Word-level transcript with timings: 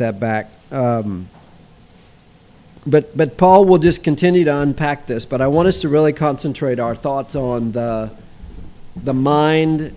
that 0.00 0.20
back. 0.20 0.50
Um, 0.70 1.28
but 2.86 3.16
but 3.16 3.36
Paul 3.36 3.64
will 3.64 3.78
just 3.78 4.02
continue 4.02 4.44
to 4.44 4.58
unpack 4.58 5.06
this. 5.06 5.24
But 5.24 5.40
I 5.40 5.46
want 5.46 5.68
us 5.68 5.80
to 5.82 5.88
really 5.88 6.12
concentrate 6.12 6.78
our 6.80 6.94
thoughts 6.94 7.36
on 7.36 7.72
the 7.72 8.10
the 8.96 9.14
mind 9.14 9.94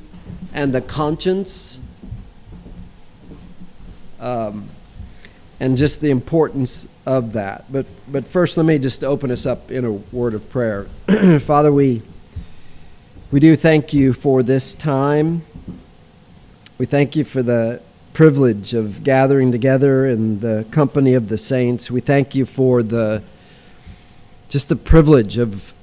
and 0.54 0.74
the 0.74 0.82
conscience, 0.82 1.80
um, 4.20 4.70
and 5.60 5.78
just 5.78 6.02
the 6.02 6.12
importance 6.12 6.88
of 7.06 7.34
that. 7.34 7.72
But 7.72 7.86
but 8.08 8.28
first, 8.28 8.58
let 8.58 8.66
me 8.66 8.78
just 8.80 9.04
open 9.04 9.32
us 9.32 9.46
up 9.46 9.72
in 9.72 9.86
a 9.86 9.92
word 9.92 10.34
of 10.34 10.50
prayer. 10.50 10.88
Father, 11.40 11.72
we 11.72 12.02
we 13.32 13.40
do 13.40 13.56
thank 13.56 13.94
you 13.94 14.14
for 14.14 14.44
this 14.44 14.76
time. 14.76 15.44
We 16.78 16.86
thank 16.86 17.16
you 17.16 17.24
for 17.24 17.42
the 17.42 17.82
privilege 18.14 18.74
of 18.74 19.04
gathering 19.04 19.52
together 19.52 20.06
in 20.06 20.40
the 20.40 20.66
company 20.72 21.14
of 21.16 21.28
the 21.28 21.38
saints. 21.38 21.90
We 21.90 22.00
thank 22.00 22.36
you 22.36 22.46
for 22.46 22.84
the 22.84 23.24
just 24.48 24.70
the 24.70 24.76
privilege 24.76 25.38
of 25.38 25.74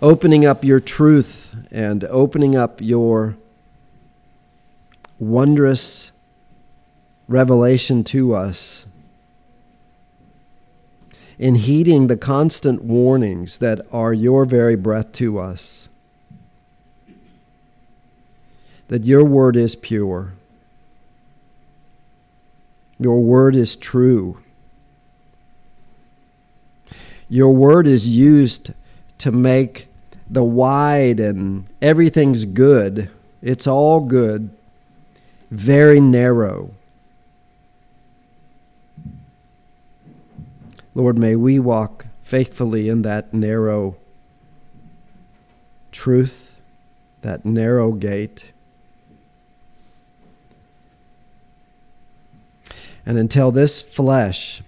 opening 0.00 0.46
up 0.46 0.64
your 0.64 0.78
truth 0.78 1.56
and 1.72 2.04
opening 2.04 2.54
up 2.54 2.80
your 2.80 3.36
wondrous 5.18 6.12
revelation 7.26 8.04
to 8.04 8.34
us 8.34 8.86
in 11.38 11.56
heeding 11.56 12.06
the 12.06 12.16
constant 12.16 12.84
warnings 12.84 13.58
that 13.58 13.80
are 13.92 14.12
your 14.12 14.44
very 14.44 14.76
breath 14.76 15.12
to 15.12 15.38
us 15.38 15.88
that 18.86 19.04
your 19.04 19.24
word 19.24 19.56
is 19.56 19.74
pure 19.74 20.32
your 22.98 23.20
word 23.20 23.54
is 23.54 23.76
true. 23.76 24.40
Your 27.28 27.54
word 27.54 27.86
is 27.86 28.06
used 28.06 28.72
to 29.18 29.30
make 29.30 29.88
the 30.28 30.44
wide 30.44 31.20
and 31.20 31.66
everything's 31.80 32.44
good. 32.44 33.10
It's 33.42 33.66
all 33.66 34.00
good, 34.00 34.50
very 35.50 36.00
narrow. 36.00 36.70
Lord, 40.94 41.16
may 41.16 41.36
we 41.36 41.58
walk 41.58 42.06
faithfully 42.22 42.88
in 42.88 43.02
that 43.02 43.32
narrow 43.32 43.96
truth, 45.92 46.60
that 47.22 47.44
narrow 47.44 47.92
gate. 47.92 48.46
And 53.08 53.16
until 53.16 53.50
this 53.50 53.80
flesh 53.80 54.60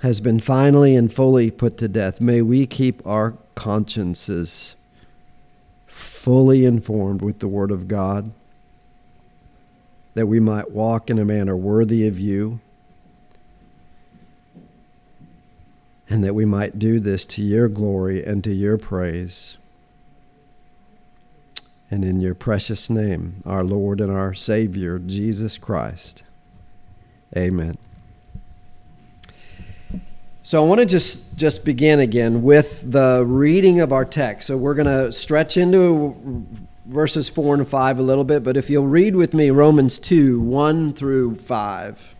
has 0.00 0.18
been 0.18 0.40
finally 0.40 0.96
and 0.96 1.12
fully 1.12 1.50
put 1.50 1.76
to 1.76 1.88
death, 1.88 2.22
may 2.22 2.40
we 2.40 2.66
keep 2.66 3.06
our 3.06 3.34
consciences 3.54 4.76
fully 5.86 6.64
informed 6.64 7.20
with 7.20 7.40
the 7.40 7.48
Word 7.48 7.70
of 7.70 7.86
God, 7.86 8.32
that 10.14 10.26
we 10.26 10.40
might 10.40 10.70
walk 10.70 11.10
in 11.10 11.18
a 11.18 11.24
manner 11.24 11.54
worthy 11.54 12.06
of 12.06 12.18
you, 12.18 12.58
and 16.08 16.24
that 16.24 16.34
we 16.34 16.46
might 16.46 16.78
do 16.78 16.98
this 16.98 17.26
to 17.26 17.42
your 17.42 17.68
glory 17.68 18.24
and 18.24 18.42
to 18.42 18.54
your 18.54 18.78
praise 18.78 19.58
and 21.90 22.04
in 22.04 22.20
your 22.20 22.34
precious 22.34 22.90
name, 22.90 23.42
our 23.46 23.64
Lord 23.64 24.00
and 24.00 24.10
our 24.10 24.34
Savior, 24.34 24.98
Jesus 24.98 25.56
Christ. 25.56 26.22
Amen. 27.36 27.78
So 30.42 30.62
I 30.62 30.66
want 30.66 30.80
to 30.80 30.86
just 30.86 31.36
just 31.36 31.64
begin 31.64 32.00
again 32.00 32.42
with 32.42 32.90
the 32.90 33.22
reading 33.26 33.80
of 33.80 33.92
our 33.92 34.06
text. 34.06 34.46
So 34.46 34.56
we're 34.56 34.74
going 34.74 34.86
to 34.86 35.12
stretch 35.12 35.58
into 35.58 36.46
verses 36.86 37.28
4 37.28 37.56
and 37.56 37.68
5 37.68 37.98
a 37.98 38.02
little 38.02 38.24
bit, 38.24 38.42
but 38.42 38.56
if 38.56 38.70
you'll 38.70 38.86
read 38.86 39.14
with 39.14 39.34
me 39.34 39.50
Romans 39.50 39.98
2, 39.98 40.40
1 40.40 40.94
through 40.94 41.36
5. 41.36 42.14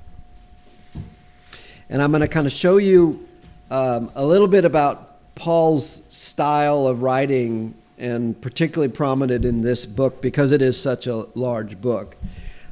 And 1.89 2.03
I'm 2.03 2.11
going 2.11 2.21
to 2.21 2.29
kind 2.29 2.47
of 2.47 2.53
show 2.53 2.77
you 2.77 3.27
um, 3.71 4.11
a 4.15 4.27
little 4.27 4.47
bit 4.47 4.67
about 4.67 5.35
Paul's 5.35 6.03
style 6.11 6.87
of 6.87 7.03
writing 7.03 7.75
and 7.99 8.41
particularly 8.41 8.93
prominent 8.93 9.45
in 9.45 9.63
this 9.63 9.85
book 9.85 10.23
because 10.23 10.53
it 10.53 10.63
is 10.63 10.81
such 10.81 11.07
a 11.07 11.27
large 11.35 11.81
book. 11.81 12.17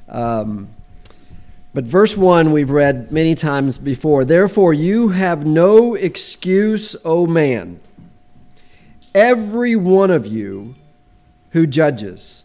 Um, 0.09 0.69
but 1.75 1.85
verse 1.85 2.17
1 2.17 2.53
we've 2.53 2.71
read 2.71 3.13
many 3.13 3.35
times 3.35 3.77
before. 3.77 4.25
Therefore, 4.25 4.73
you 4.73 5.09
have 5.09 5.45
no 5.45 5.95
excuse, 5.95 6.97
O 7.05 7.27
man, 7.27 7.81
every 9.15 9.77
one 9.77 10.11
of 10.11 10.27
you 10.27 10.75
who 11.51 11.67
judges. 11.67 12.45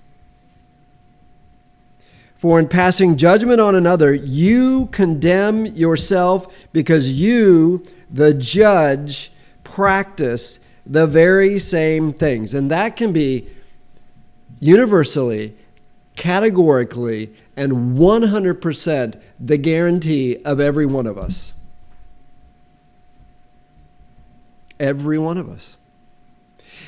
For 2.36 2.60
in 2.60 2.68
passing 2.68 3.18
judgment 3.18 3.62
on 3.62 3.76
another, 3.76 4.14
you 4.14 4.88
condemn 4.88 5.68
yourself 5.68 6.52
because 6.74 7.14
you, 7.22 7.86
the 8.10 8.34
judge, 8.34 9.32
practice 9.64 10.60
the 10.86 11.08
very 11.08 11.60
same 11.60 12.14
things. 12.14 12.54
And 12.54 12.72
that 12.72 12.96
can 12.96 13.14
be 13.14 13.48
universally, 14.60 15.56
categorically, 16.16 17.34
and 17.56 17.98
100% 17.98 19.22
the 19.40 19.58
guarantee 19.58 20.38
of 20.44 20.60
every 20.60 20.86
one 20.86 21.08
of 21.08 21.18
us. 21.18 21.54
Every 24.80 25.20
one 25.20 25.38
of 25.38 25.50
us. 25.50 25.78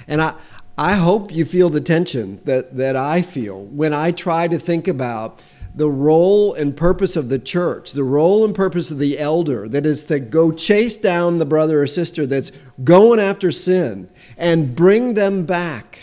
And 0.07 0.21
I, 0.21 0.35
I 0.77 0.93
hope 0.93 1.31
you 1.31 1.45
feel 1.45 1.69
the 1.69 1.81
tension 1.81 2.41
that, 2.45 2.77
that 2.77 2.95
I 2.95 3.21
feel 3.21 3.61
when 3.63 3.93
I 3.93 4.11
try 4.11 4.47
to 4.47 4.57
think 4.57 4.87
about 4.87 5.41
the 5.75 5.89
role 5.89 6.53
and 6.53 6.77
purpose 6.77 7.15
of 7.15 7.29
the 7.29 7.39
church, 7.39 7.93
the 7.93 8.03
role 8.03 8.45
and 8.45 8.53
purpose 8.53 8.91
of 8.91 8.99
the 8.99 9.17
elder, 9.17 9.67
that 9.67 9.85
is 9.85 10.05
to 10.05 10.19
go 10.19 10.51
chase 10.51 10.97
down 10.97 11.39
the 11.39 11.45
brother 11.45 11.81
or 11.81 11.87
sister 11.87 12.27
that's 12.27 12.51
going 12.83 13.19
after 13.19 13.51
sin 13.51 14.09
and 14.37 14.75
bring 14.75 15.15
them 15.15 15.45
back 15.45 15.99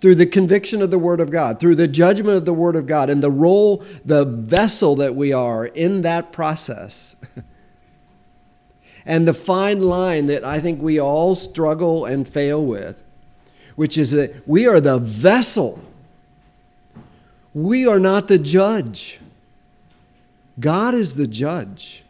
through 0.00 0.14
the 0.14 0.26
conviction 0.26 0.80
of 0.80 0.90
the 0.90 0.98
Word 0.98 1.20
of 1.20 1.30
God, 1.30 1.60
through 1.60 1.74
the 1.74 1.88
judgment 1.88 2.38
of 2.38 2.46
the 2.46 2.54
Word 2.54 2.74
of 2.74 2.86
God, 2.86 3.10
and 3.10 3.22
the 3.22 3.30
role, 3.30 3.84
the 4.02 4.24
vessel 4.24 4.96
that 4.96 5.14
we 5.14 5.30
are 5.30 5.66
in 5.66 6.00
that 6.00 6.32
process. 6.32 7.16
and 9.04 9.28
the 9.28 9.34
fine 9.34 9.82
line 9.82 10.24
that 10.26 10.42
I 10.42 10.58
think 10.58 10.80
we 10.80 10.98
all 10.98 11.36
struggle 11.36 12.06
and 12.06 12.26
fail 12.26 12.64
with, 12.64 13.02
which 13.76 13.98
is 13.98 14.12
that 14.12 14.48
we 14.48 14.66
are 14.66 14.80
the 14.80 14.98
vessel 14.98 15.82
we 17.54 17.86
are 17.86 17.98
not 17.98 18.28
the 18.28 18.38
judge. 18.38 19.18
God 20.58 20.94
is 20.94 21.14
the 21.14 21.26
judge. 21.26 22.04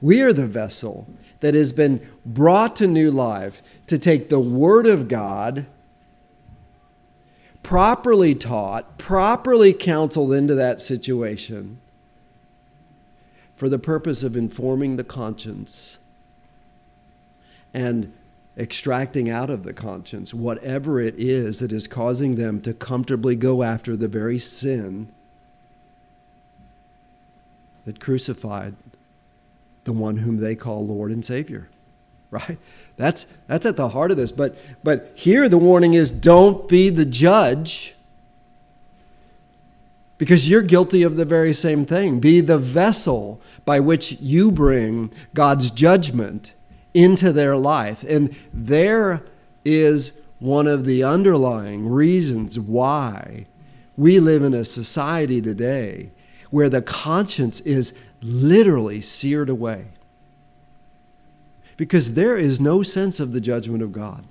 We 0.00 0.22
are 0.22 0.32
the 0.32 0.46
vessel 0.46 1.06
that 1.40 1.54
has 1.54 1.72
been 1.72 2.06
brought 2.24 2.76
to 2.76 2.86
new 2.86 3.10
life 3.10 3.62
to 3.86 3.98
take 3.98 4.28
the 4.28 4.40
Word 4.40 4.86
of 4.86 5.08
God, 5.08 5.66
properly 7.62 8.34
taught, 8.34 8.98
properly 8.98 9.72
counseled 9.72 10.32
into 10.32 10.54
that 10.54 10.80
situation, 10.80 11.78
for 13.56 13.68
the 13.68 13.78
purpose 13.78 14.22
of 14.22 14.36
informing 14.36 14.96
the 14.96 15.04
conscience 15.04 15.98
and 17.74 18.12
extracting 18.56 19.28
out 19.28 19.50
of 19.50 19.64
the 19.64 19.72
conscience 19.72 20.32
whatever 20.32 21.00
it 21.00 21.14
is 21.18 21.58
that 21.58 21.72
is 21.72 21.88
causing 21.88 22.36
them 22.36 22.60
to 22.60 22.72
comfortably 22.72 23.34
go 23.34 23.62
after 23.62 23.96
the 23.96 24.06
very 24.06 24.38
sin 24.38 25.08
that 27.84 28.00
crucified 28.00 28.74
the 29.84 29.92
one 29.92 30.18
whom 30.18 30.38
they 30.38 30.54
call 30.54 30.86
Lord 30.86 31.10
and 31.10 31.24
Savior. 31.24 31.68
Right? 32.30 32.58
That's 32.96 33.26
that's 33.46 33.64
at 33.64 33.76
the 33.76 33.90
heart 33.90 34.10
of 34.10 34.16
this. 34.16 34.32
But 34.32 34.56
but 34.82 35.12
here 35.14 35.48
the 35.48 35.58
warning 35.58 35.94
is 35.94 36.10
don't 36.10 36.68
be 36.68 36.90
the 36.90 37.04
judge 37.04 37.94
because 40.18 40.48
you're 40.48 40.62
guilty 40.62 41.02
of 41.02 41.16
the 41.16 41.24
very 41.24 41.52
same 41.52 41.84
thing. 41.84 42.18
Be 42.18 42.40
the 42.40 42.58
vessel 42.58 43.40
by 43.64 43.78
which 43.78 44.12
you 44.20 44.50
bring 44.50 45.12
God's 45.32 45.70
judgment 45.70 46.52
into 46.94 47.32
their 47.32 47.56
life. 47.56 48.04
And 48.08 48.34
there 48.52 49.22
is 49.64 50.12
one 50.38 50.66
of 50.66 50.84
the 50.84 51.02
underlying 51.02 51.88
reasons 51.88 52.58
why 52.58 53.46
we 53.96 54.20
live 54.20 54.42
in 54.42 54.54
a 54.54 54.64
society 54.64 55.40
today 55.40 56.10
where 56.50 56.68
the 56.68 56.82
conscience 56.82 57.60
is 57.60 57.98
literally 58.22 59.00
seared 59.00 59.48
away. 59.48 59.86
Because 61.76 62.14
there 62.14 62.36
is 62.36 62.60
no 62.60 62.82
sense 62.82 63.18
of 63.18 63.32
the 63.32 63.40
judgment 63.40 63.82
of 63.82 63.92
God. 63.92 64.24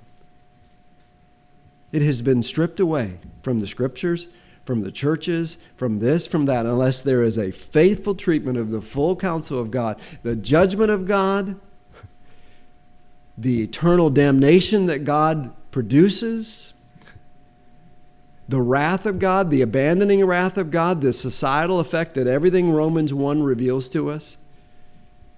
It 1.92 2.02
has 2.02 2.22
been 2.22 2.42
stripped 2.42 2.80
away 2.80 3.18
from 3.42 3.58
the 3.58 3.66
scriptures, 3.66 4.28
from 4.64 4.82
the 4.82 4.90
churches, 4.90 5.58
from 5.76 5.98
this, 5.98 6.26
from 6.26 6.46
that, 6.46 6.64
unless 6.64 7.02
there 7.02 7.22
is 7.22 7.38
a 7.38 7.50
faithful 7.50 8.14
treatment 8.14 8.56
of 8.56 8.70
the 8.70 8.80
full 8.80 9.14
counsel 9.14 9.60
of 9.60 9.70
God, 9.70 10.00
the 10.22 10.34
judgment 10.34 10.90
of 10.90 11.06
God, 11.06 11.60
the 13.36 13.62
eternal 13.62 14.10
damnation 14.10 14.86
that 14.86 15.04
God 15.04 15.52
produces, 15.70 16.74
the 18.48 18.60
wrath 18.60 19.06
of 19.06 19.18
God, 19.18 19.50
the 19.50 19.62
abandoning 19.62 20.24
wrath 20.24 20.56
of 20.56 20.70
God, 20.70 21.00
the 21.00 21.12
societal 21.12 21.80
effect 21.80 22.14
that 22.14 22.26
everything 22.26 22.70
Romans 22.70 23.12
1 23.12 23.42
reveals 23.42 23.88
to 23.90 24.10
us. 24.10 24.36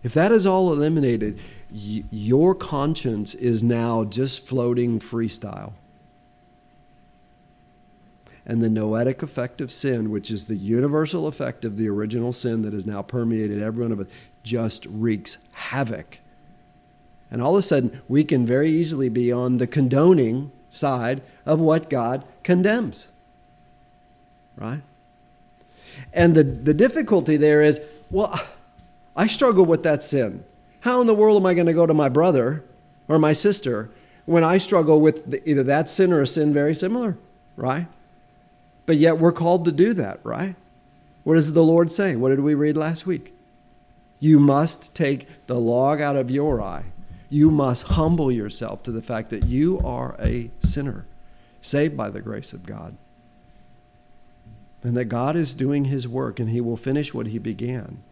If 0.03 0.15
that 0.15 0.33
is 0.33 0.47
all 0.47 0.73
eliminated, 0.73 1.39
y- 1.71 2.05
your 2.11 2.55
conscience 2.55 3.35
is 3.35 3.63
now 3.63 4.05
just 4.05 4.47
floating 4.47 5.01
freestyle. 5.01 5.73
And 8.45 8.63
the 8.63 8.71
noetic 8.71 9.23
effect 9.23 9.61
of 9.61 9.73
sin, 9.73 10.11
which 10.11 10.31
is 10.31 10.45
the 10.45 10.57
universal 10.57 11.27
effect 11.27 11.65
of 11.65 11.77
the 11.77 11.89
original 11.89 12.33
sin 12.33 12.63
that 12.63 12.73
has 12.73 12.87
now 12.87 13.03
permeated 13.03 13.61
every 13.61 13.83
one 13.83 13.91
of 13.91 13.99
us, 13.99 14.07
just 14.45 14.87
wreaks 14.87 15.39
havoc. 15.53 16.21
And 17.31 17.43
all 17.43 17.55
of 17.55 17.59
a 17.59 17.63
sudden, 17.63 18.01
we 18.09 18.25
can 18.25 18.47
very 18.47 18.71
easily 18.71 19.09
be 19.09 19.33
on 19.33 19.59
the 19.59 19.67
condoning 19.67 20.53
side 20.69 21.23
of 21.45 21.61
what 21.61 21.91
God 21.91 22.25
condemns. 22.43 23.09
Right? 24.57 24.83
And 26.13 26.35
the, 26.35 26.45
the 26.45 26.75
difficulty 26.75 27.37
there 27.37 27.63
is 27.63 27.81
well, 28.11 28.41
I 29.17 29.27
struggle 29.27 29.65
with 29.65 29.83
that 29.83 30.03
sin. 30.03 30.45
How 30.81 31.01
in 31.01 31.07
the 31.07 31.15
world 31.15 31.41
am 31.41 31.47
I 31.47 31.55
going 31.55 31.67
to 31.67 31.73
go 31.73 31.87
to 31.87 31.95
my 31.95 32.09
brother 32.09 32.65
or 33.09 33.19
my 33.19 33.33
sister 33.33 33.91
when 34.27 34.45
I 34.45 34.59
struggle 34.59 35.01
with 35.01 35.29
the, 35.31 35.49
either 35.49 35.65
that 35.65 35.91
sin 35.91 36.13
or 36.13 36.23
a 36.23 36.27
sin 36.27 36.53
very 36.53 36.75
similar? 36.75 37.17
Right? 37.57 37.87
But 38.85 38.97
yet 38.97 39.19
we're 39.19 39.33
called 39.33 39.65
to 39.65 39.73
do 39.73 39.95
that, 39.95 40.21
right? 40.23 40.55
What 41.25 41.35
does 41.35 41.53
the 41.53 41.65
Lord 41.65 41.91
say? 41.91 42.15
What 42.15 42.29
did 42.29 42.41
we 42.41 42.55
read 42.55 42.77
last 42.77 43.05
week? 43.05 43.35
You 44.21 44.39
must 44.39 44.95
take 44.95 45.27
the 45.49 45.59
log 45.59 46.01
out 46.01 46.15
of 46.15 46.31
your 46.31 46.63
eye. 46.63 46.85
You 47.29 47.51
must 47.51 47.89
humble 47.89 48.31
yourself 48.31 48.83
to 48.85 48.93
the 48.93 49.03
fact 49.03 49.31
that 49.31 49.47
you 49.47 49.81
are 49.81 50.17
a 50.21 50.51
sinner, 50.61 51.07
saved 51.61 51.97
by 51.97 52.11
the 52.11 52.21
grace 52.21 52.53
of 52.53 52.67
God. 52.67 52.97
And 54.83 54.97
that 54.97 55.07
God 55.07 55.35
is 55.35 55.55
doing 55.55 55.87
his 55.87 56.07
work 56.07 56.39
and 56.39 56.51
he 56.51 56.61
will 56.61 56.77
finish 56.77 57.13
what 57.13 57.27
he 57.29 57.39
began. 57.39 58.03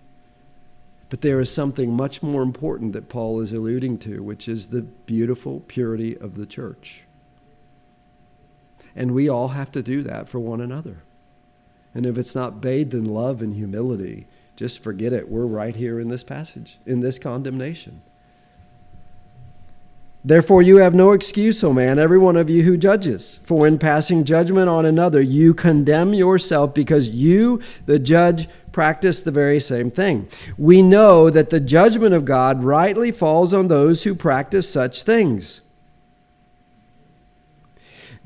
But 1.08 1.20
there 1.20 1.38
is 1.38 1.52
something 1.52 1.92
much 1.92 2.22
more 2.22 2.42
important 2.42 2.92
that 2.94 3.08
Paul 3.08 3.40
is 3.40 3.52
alluding 3.52 3.98
to, 3.98 4.22
which 4.22 4.48
is 4.48 4.66
the 4.66 4.82
beautiful 4.82 5.60
purity 5.68 6.16
of 6.16 6.34
the 6.34 6.46
church. 6.46 7.04
And 8.96 9.12
we 9.12 9.28
all 9.28 9.48
have 9.48 9.70
to 9.72 9.82
do 9.82 10.02
that 10.02 10.28
for 10.28 10.40
one 10.40 10.60
another. 10.60 11.02
And 11.94 12.06
if 12.06 12.18
it's 12.18 12.34
not 12.34 12.60
bathed 12.60 12.94
in 12.94 13.04
love 13.04 13.42
and 13.42 13.54
humility, 13.54 14.26
just 14.56 14.82
forget 14.82 15.12
it. 15.12 15.28
We're 15.28 15.46
right 15.46 15.76
here 15.76 16.00
in 16.00 16.08
this 16.08 16.24
passage, 16.24 16.78
in 16.86 17.00
this 17.00 17.20
condemnation. 17.20 18.02
Therefore, 20.26 20.62
you 20.62 20.78
have 20.78 20.94
no 20.94 21.12
excuse, 21.12 21.62
O 21.62 21.74
man, 21.74 21.98
every 21.98 22.16
one 22.16 22.36
of 22.36 22.48
you 22.48 22.62
who 22.62 22.78
judges. 22.78 23.40
For 23.44 23.58
when 23.58 23.78
passing 23.78 24.24
judgment 24.24 24.70
on 24.70 24.86
another, 24.86 25.20
you 25.20 25.52
condemn 25.52 26.14
yourself 26.14 26.72
because 26.72 27.10
you, 27.10 27.60
the 27.84 27.98
judge, 27.98 28.48
practice 28.72 29.20
the 29.20 29.30
very 29.30 29.60
same 29.60 29.90
thing. 29.90 30.26
We 30.56 30.80
know 30.80 31.28
that 31.28 31.50
the 31.50 31.60
judgment 31.60 32.14
of 32.14 32.24
God 32.24 32.64
rightly 32.64 33.12
falls 33.12 33.52
on 33.52 33.68
those 33.68 34.04
who 34.04 34.14
practice 34.14 34.68
such 34.68 35.02
things. 35.02 35.60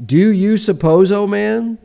Do 0.04 0.32
you 0.32 0.56
suppose, 0.56 1.10
O 1.10 1.26
man, 1.26 1.78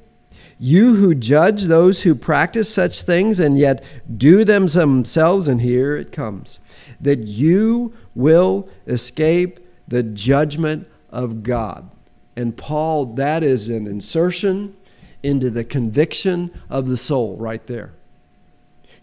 you 0.60 0.96
who 0.96 1.16
judge 1.16 1.64
those 1.64 2.04
who 2.04 2.14
practice 2.14 2.72
such 2.72 3.02
things 3.02 3.40
and 3.40 3.58
yet 3.58 3.84
do 4.16 4.46
them 4.46 4.68
themselves, 4.68 5.48
and 5.48 5.62
here 5.62 5.98
it 5.98 6.12
comes, 6.12 6.60
that 7.02 7.20
you 7.20 7.96
will 8.14 8.70
escape 8.86 9.60
the 9.94 10.04
judgment 10.04 10.88
of 11.10 11.44
God? 11.44 11.90
And 12.36 12.58
Paul, 12.58 13.06
that 13.14 13.44
is 13.44 13.70
an 13.70 13.86
insertion 13.86 14.76
into 15.22 15.50
the 15.50 15.64
conviction 15.64 16.52
of 16.70 16.90
the 16.90 16.98
soul 16.98 17.38
right 17.38 17.66
there. 17.68 17.94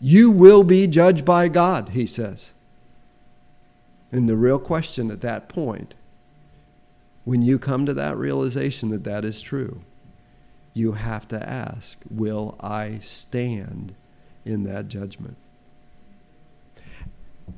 You 0.01 0.31
will 0.31 0.65
be 0.65 0.87
judged 0.87 1.25
by 1.25 1.49
God, 1.49 1.91
he 1.91 2.07
says. 2.07 2.53
And 4.11 4.29
the 4.29 4.37
real 4.37 4.59
question 4.59 5.11
at 5.11 5.21
that 5.21 5.49
point 5.49 5.95
when 7.25 7.43
you 7.43 7.59
come 7.59 7.87
to 7.87 7.95
that 7.95 8.17
realization 8.17 8.89
that 8.89 9.05
that 9.05 9.25
is 9.25 9.41
true, 9.43 9.83
you 10.75 10.93
have 10.93 11.29
to 11.29 11.49
ask, 11.49 12.03
Will 12.11 12.57
I 12.59 12.99
stand 13.01 13.95
in 14.45 14.65
that 14.65 14.89
judgment? 14.89 15.37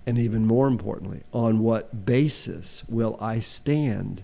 And 0.07 0.19
even 0.19 0.47
more 0.47 0.69
importantly, 0.69 1.23
on 1.33 1.61
what 1.61 2.05
basis 2.05 2.83
will 2.89 3.17
I 3.21 3.41
stand? 3.41 4.23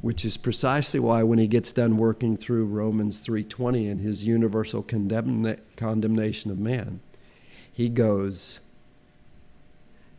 Which 0.00 0.24
is 0.24 0.36
precisely 0.36 1.00
why 1.00 1.22
when 1.22 1.38
he 1.38 1.46
gets 1.46 1.72
done 1.72 1.96
working 1.96 2.36
through 2.36 2.66
Romans 2.66 3.20
3:20 3.20 3.90
and 3.90 4.00
his 4.00 4.24
universal 4.24 4.82
condemna- 4.82 5.58
condemnation 5.76 6.50
of 6.50 6.58
man, 6.58 7.00
he 7.72 7.88
goes 7.88 8.60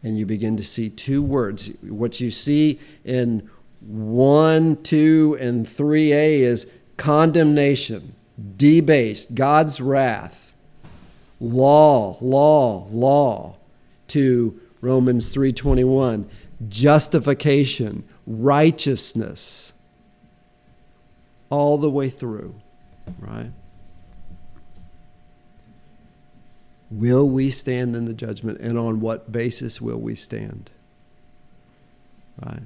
and 0.03 0.17
you 0.17 0.25
begin 0.25 0.57
to 0.57 0.63
see 0.63 0.89
two 0.89 1.21
words. 1.21 1.67
What 1.81 2.19
you 2.19 2.31
see 2.31 2.79
in 3.03 3.49
1, 3.81 4.77
2, 4.77 5.37
and 5.39 5.65
3a 5.65 6.41
is 6.41 6.71
condemnation, 6.97 8.15
debased, 8.57 9.35
God's 9.35 9.79
wrath, 9.79 10.50
law, 11.41 12.17
law, 12.21 12.87
law, 12.91 13.57
to 14.07 14.59
Romans 14.79 15.31
3:21, 15.31 16.25
justification, 16.69 18.03
righteousness, 18.27 19.73
all 21.49 21.77
the 21.77 21.89
way 21.89 22.09
through, 22.09 22.55
right? 23.19 23.51
Will 26.91 27.27
we 27.27 27.49
stand 27.49 27.95
in 27.95 28.05
the 28.05 28.13
judgment, 28.13 28.59
and 28.59 28.77
on 28.77 28.99
what 28.99 29.31
basis 29.31 29.81
will 29.81 29.99
we 29.99 30.13
stand? 30.13 30.69
Right? 32.45 32.63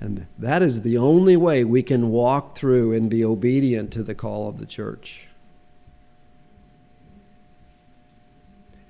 And 0.00 0.26
that 0.38 0.62
is 0.62 0.82
the 0.82 0.98
only 0.98 1.36
way 1.36 1.64
we 1.64 1.82
can 1.82 2.10
walk 2.10 2.56
through 2.56 2.92
and 2.92 3.08
be 3.08 3.24
obedient 3.24 3.92
to 3.92 4.02
the 4.02 4.14
call 4.14 4.48
of 4.48 4.58
the 4.58 4.66
church. 4.66 5.25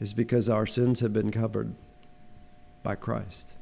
Is 0.01 0.13
because 0.13 0.49
our 0.49 0.67
sins 0.67 1.01
have 1.01 1.13
been 1.13 1.31
covered 1.31 1.75
by 2.83 2.95
Christ. 2.95 3.53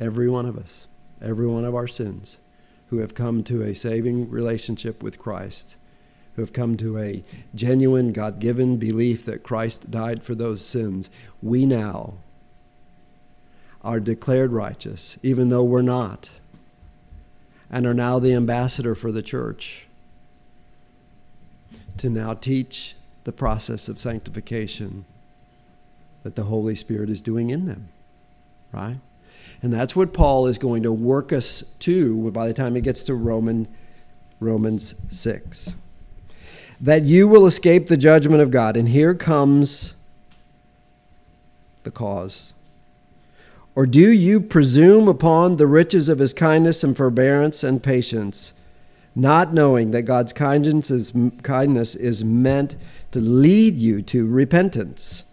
Every 0.00 0.28
one 0.28 0.46
of 0.46 0.56
us, 0.56 0.88
every 1.22 1.46
one 1.46 1.64
of 1.64 1.74
our 1.74 1.88
sins 1.88 2.38
who 2.88 2.98
have 2.98 3.14
come 3.14 3.42
to 3.44 3.62
a 3.62 3.74
saving 3.74 4.30
relationship 4.30 5.02
with 5.02 5.18
Christ 5.18 5.76
who 6.36 6.42
have 6.42 6.52
come 6.52 6.76
to 6.76 6.98
a 6.98 7.24
genuine 7.54 8.12
God 8.12 8.38
given 8.38 8.76
belief 8.76 9.24
that 9.24 9.42
Christ 9.42 9.90
died 9.90 10.22
for 10.22 10.34
those 10.34 10.64
sins, 10.64 11.08
we 11.42 11.64
now 11.64 12.14
are 13.82 14.00
declared 14.00 14.52
righteous, 14.52 15.18
even 15.22 15.48
though 15.48 15.64
we're 15.64 15.80
not, 15.80 16.28
and 17.70 17.86
are 17.86 17.94
now 17.94 18.18
the 18.18 18.34
ambassador 18.34 18.94
for 18.94 19.10
the 19.10 19.22
church 19.22 19.85
to 21.98 22.10
now 22.10 22.34
teach 22.34 22.94
the 23.24 23.32
process 23.32 23.88
of 23.88 23.98
sanctification 23.98 25.04
that 26.22 26.36
the 26.36 26.44
Holy 26.44 26.74
Spirit 26.74 27.10
is 27.10 27.22
doing 27.22 27.50
in 27.50 27.66
them, 27.66 27.88
right? 28.72 28.96
And 29.62 29.72
that's 29.72 29.96
what 29.96 30.12
Paul 30.12 30.46
is 30.46 30.58
going 30.58 30.82
to 30.82 30.92
work 30.92 31.32
us 31.32 31.64
to 31.80 32.30
by 32.30 32.46
the 32.46 32.54
time 32.54 32.74
he 32.74 32.80
gets 32.80 33.02
to 33.04 33.14
Roman, 33.14 33.68
Romans 34.40 34.94
6 35.10 35.70
that 36.80 37.02
you 37.02 37.26
will 37.26 37.46
escape 37.46 37.86
the 37.86 37.96
judgment 37.96 38.42
of 38.42 38.50
God. 38.50 38.76
And 38.76 38.88
here 38.88 39.14
comes 39.14 39.94
the 41.84 41.90
cause. 41.90 42.52
Or 43.74 43.86
do 43.86 44.10
you 44.10 44.40
presume 44.40 45.08
upon 45.08 45.56
the 45.56 45.66
riches 45.66 46.08
of 46.08 46.18
his 46.18 46.32
kindness 46.32 46.82
and 46.82 46.96
forbearance 46.96 47.62
and 47.62 47.82
patience, 47.82 48.52
not 49.16 49.52
knowing 49.52 49.90
that 49.90 50.02
God's 50.02 50.32
kindness 50.32 50.90
is, 50.90 51.12
kindness 51.42 51.96
is 51.96 52.22
meant 52.22 52.76
to 53.10 53.18
lead 53.18 53.74
you 53.74 54.02
to 54.02 54.26
repentance? 54.28 55.24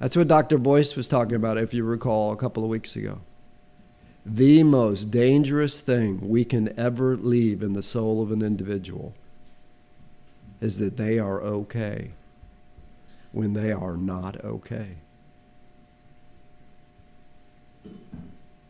That's 0.00 0.16
what 0.16 0.26
Dr. 0.26 0.58
Boyce 0.58 0.96
was 0.96 1.06
talking 1.06 1.36
about, 1.36 1.56
if 1.56 1.72
you 1.72 1.84
recall, 1.84 2.32
a 2.32 2.36
couple 2.36 2.64
of 2.64 2.68
weeks 2.68 2.96
ago 2.96 3.20
the 4.26 4.62
most 4.62 5.10
dangerous 5.10 5.80
thing 5.80 6.28
we 6.28 6.44
can 6.44 6.78
ever 6.78 7.16
leave 7.16 7.62
in 7.62 7.74
the 7.74 7.82
soul 7.82 8.22
of 8.22 8.32
an 8.32 8.42
individual 8.42 9.14
is 10.60 10.78
that 10.78 10.96
they 10.96 11.18
are 11.18 11.42
okay 11.42 12.12
when 13.32 13.52
they 13.52 13.70
are 13.70 13.96
not 13.96 14.42
okay. 14.42 14.96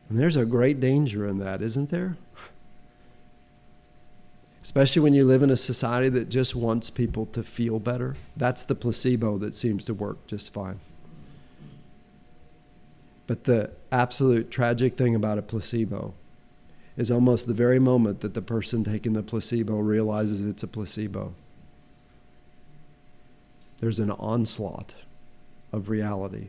And 0.09 0.19
there's 0.19 0.37
a 0.37 0.45
great 0.45 0.81
danger 0.81 1.27
in 1.27 1.39
that, 1.39 1.63
isn't 1.63 1.91
there? 1.91 2.17
Especially 4.63 5.03
when 5.03 5.15
you 5.15 5.25
live 5.25 5.43
in 5.43 5.51
a 5.51 5.57
society 5.57 6.09
that 6.09 6.29
just 6.29 6.55
wants 6.55 6.89
people 6.89 7.27
to 7.27 7.43
feel 7.43 7.79
better. 7.79 8.17
That's 8.37 8.65
the 8.65 8.75
placebo 8.75 9.39
that 9.39 9.55
seems 9.55 9.85
to 9.87 9.95
work 9.95 10.27
just 10.27 10.53
fine. 10.53 10.81
But 13.27 13.45
the 13.45 13.71
absolute 13.91 14.51
tragic 14.51 14.97
thing 14.97 15.15
about 15.15 15.39
a 15.39 15.43
placebo 15.43 16.15
is 16.97 17.11
almost 17.11 17.47
the 17.47 17.55
very 17.55 17.79
moment 17.79 18.21
that 18.21 18.35
the 18.35 18.43
person 18.43 18.85
taking 18.85 19.15
the 19.15 19.23
placebo 19.23 19.79
realizes 19.79 20.47
it's 20.47 20.63
a 20.63 20.69
placebo. 20.69 21.35
There's 23.79 23.99
an 23.99 24.13
onslaught 24.13 24.95
of 25.73 25.89
reality. 25.89 26.49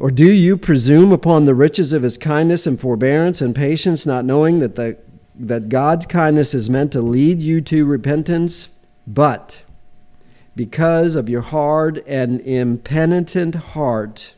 Or 0.00 0.10
do 0.10 0.32
you 0.32 0.56
presume 0.56 1.12
upon 1.12 1.44
the 1.44 1.54
riches 1.54 1.92
of 1.92 2.04
his 2.04 2.16
kindness 2.16 2.66
and 2.66 2.80
forbearance 2.80 3.42
and 3.42 3.54
patience, 3.54 4.06
not 4.06 4.24
knowing 4.24 4.60
that, 4.60 4.74
the, 4.74 4.96
that 5.38 5.68
God's 5.68 6.06
kindness 6.06 6.54
is 6.54 6.70
meant 6.70 6.90
to 6.92 7.02
lead 7.02 7.42
you 7.42 7.60
to 7.60 7.84
repentance, 7.84 8.70
but 9.06 9.60
because 10.56 11.16
of 11.16 11.28
your 11.28 11.42
hard 11.42 12.02
and 12.06 12.40
impenitent 12.40 13.54
heart, 13.54 14.32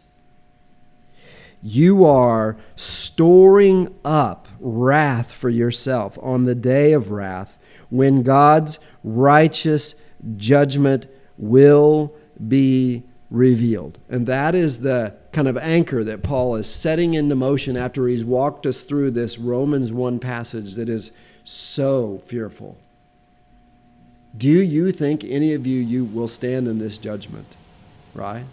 you 1.63 2.05
are 2.05 2.57
storing 2.75 3.95
up 4.05 4.49
wrath 4.59 5.31
for 5.31 5.49
yourself 5.49 6.19
on 6.21 6.43
the 6.43 6.57
day 6.57 6.93
of 6.93 7.13
wrath 7.13 7.57
when 7.89 8.25
God's 8.25 8.81
righteous 9.05 9.95
judgment 10.37 11.07
will 11.39 12.13
be 12.49 13.05
revealed. 13.33 13.99
And 14.11 14.27
that 14.27 14.55
is 14.55 14.81
the 14.81 15.15
kind 15.33 15.49
of 15.49 15.57
anchor 15.57 16.05
that 16.05 16.23
Paul 16.23 16.55
is 16.55 16.73
setting 16.73 17.15
into 17.15 17.35
motion 17.35 17.77
after 17.77 18.07
he's 18.07 18.25
walked 18.25 18.67
us 18.67 18.83
through 18.83 19.13
this 19.13 19.39
Romans 19.39 19.91
1 19.93 20.19
passage 20.19 20.75
that 20.75 20.89
is 20.89 21.13
so 21.43 22.23
fearful. 22.27 22.77
Do 24.37 24.63
you 24.63 24.93
think 24.93 25.25
any 25.25 25.55
of 25.55 25.67
you 25.67 25.81
you 25.81 26.05
will 26.05 26.29
stand 26.29 26.69
in 26.69 26.79
this 26.79 26.99
judgment? 26.99 27.57
Right? 28.15 28.45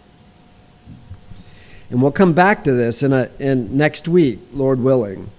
And 1.90 2.00
we'll 2.00 2.10
come 2.10 2.32
back 2.32 2.64
to 2.64 2.72
this 2.72 3.02
in, 3.02 3.12
a, 3.12 3.30
in 3.38 3.76
next 3.76 4.08
week, 4.08 4.40
Lord 4.52 4.80
willing. 4.80 5.30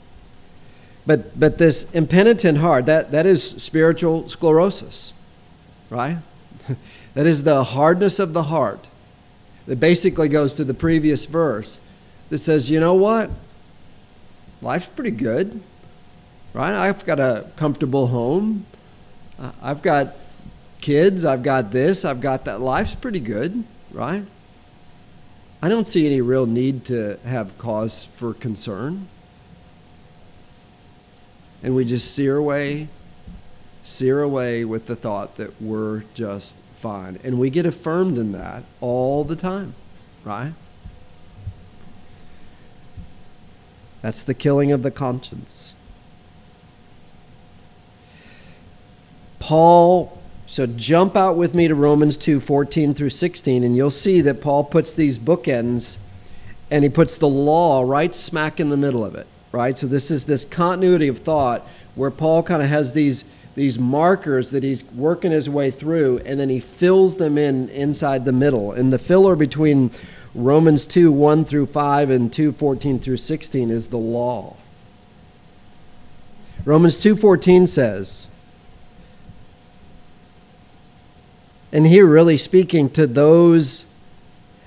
But, 1.06 1.40
but 1.40 1.58
this 1.58 1.92
impenitent 1.94 2.60
heart, 2.60 2.86
that, 2.86 3.12
that 3.12 3.26
is 3.26 3.44
spiritual 3.44 4.30
sclerosis, 4.30 5.14
right? 5.90 6.20
that 7.16 7.26
is 7.26 7.44
the 7.44 7.64
hardness 7.64 8.20
of 8.20 8.34
the 8.34 8.44
heart 8.44 8.88
that 9.68 9.80
basically 9.80 10.27
goes 10.27 10.53
to 10.56 10.63
the 10.63 10.74
previous 10.74 11.25
verse 11.25 11.80
that 12.30 12.38
says, 12.39 12.72
you 12.72 12.80
know 12.80 12.96
what? 12.96 13.30
Life's 14.62 14.88
pretty 14.88 15.12
good, 15.12 15.62
right? 16.53 16.74
I've 16.74 17.06
got 17.06 17.20
a 17.20 17.48
comfortable 17.56 18.08
home. 18.08 18.65
I've 19.62 19.82
got 19.82 20.15
kids. 20.82 21.25
I've 21.25 21.44
got 21.44 21.72
this. 21.72 22.06
I've 22.06 22.22
got 22.22 22.46
that. 22.46 22.62
Life's 22.62 22.96
pretty 22.96 23.20
good, 23.20 23.63
right? 23.91 24.24
I 25.62 25.70
don't 25.70 25.88
see 25.88 26.06
any 26.06 26.22
real 26.22 26.46
need 26.46 26.86
to 26.86 27.20
have 27.24 27.58
cause 27.58 28.08
for 28.15 28.34
concern. 28.34 29.08
And 31.63 31.75
we 31.75 31.86
just 31.86 32.15
sear 32.15 32.38
away, 32.38 32.88
sear 33.84 34.22
away 34.22 34.65
with 34.65 34.88
the 34.88 34.96
thought 34.96 35.36
that 35.38 35.62
we're 35.62 36.03
just 36.15 36.58
fine. 36.82 37.20
And 37.24 37.40
we 37.40 37.50
get 37.50 37.66
affirmed 37.66 38.18
in 38.18 38.32
that 38.34 38.64
all 38.82 39.24
the 39.24 39.36
time, 39.36 39.76
right? 40.24 40.54
That's 44.02 44.24
the 44.24 44.34
killing 44.34 44.72
of 44.72 44.84
the 44.84 44.92
conscience. 44.92 45.76
Paul 49.40 50.18
so 50.52 50.66
jump 50.66 51.16
out 51.16 51.38
with 51.38 51.56
me 51.56 51.70
to 51.70 51.76
Romans 51.76 52.18
2 52.18 52.42
14 52.42 52.94
through 52.94 53.12
16, 53.12 53.64
and 53.64 53.74
you'll 53.74 53.90
see 53.90 54.20
that 54.20 54.42
Paul 54.42 54.66
puts 54.66 54.94
these 54.94 55.18
bookends 55.18 55.98
and 56.70 56.84
he 56.84 56.90
puts 56.90 57.18
the 57.18 57.30
law 57.30 57.84
right 57.84 58.14
smack 58.14 58.60
in 58.60 58.70
the 58.70 58.76
middle 58.76 59.06
of 59.06 59.16
it, 59.16 59.28
right? 59.54 59.78
So 59.78 59.88
this 59.88 60.12
is 60.12 60.26
this 60.26 60.44
continuity 60.44 61.08
of 61.08 61.20
thought 61.20 61.66
where 61.96 62.12
Paul 62.12 62.44
kind 62.44 62.62
of 62.62 62.68
has 62.68 62.92
these 62.92 63.24
these 63.62 63.77
markers 63.77 64.50
that 64.50 64.63
he's 64.63 64.84
working 64.86 65.30
his 65.30 65.48
way 65.48 65.70
through 65.70 66.18
and 66.25 66.39
then 66.39 66.50
he 66.50 66.60
fills 66.60 67.18
them 67.18 67.38
in 67.38 67.70
inside 67.70 68.25
the 68.25 68.32
middle. 68.32 68.72
And 68.72 68.91
the 68.91 68.98
filler 68.98 69.36
between 69.36 69.91
Romans 70.34 70.88
2 70.88 71.12
1 71.12 71.46
through 71.46 71.68
5 71.68 72.10
and 72.10 72.34
2 72.34 72.53
14 72.53 73.00
through 73.00 73.18
16 73.18 73.70
is 73.70 73.89
the 73.89 73.98
law. 73.98 74.58
Romans 76.65 76.96
2:14 77.03 77.68
says, 77.68 78.30
And 81.72 81.86
here, 81.86 82.08
really 82.08 82.38
speaking 82.38 82.89
to 82.91 83.06
those 83.06 83.86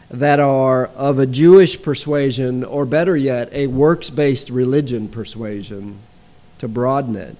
that 0.08 0.38
are 0.38 0.86
of 0.86 1.18
a 1.18 1.26
Jewish 1.26 1.82
persuasion, 1.82 2.62
or 2.62 2.86
better 2.86 3.16
yet, 3.16 3.48
a 3.52 3.66
works 3.66 4.08
based 4.08 4.50
religion 4.50 5.08
persuasion, 5.08 5.98
to 6.58 6.68
broaden 6.68 7.16
it. 7.16 7.36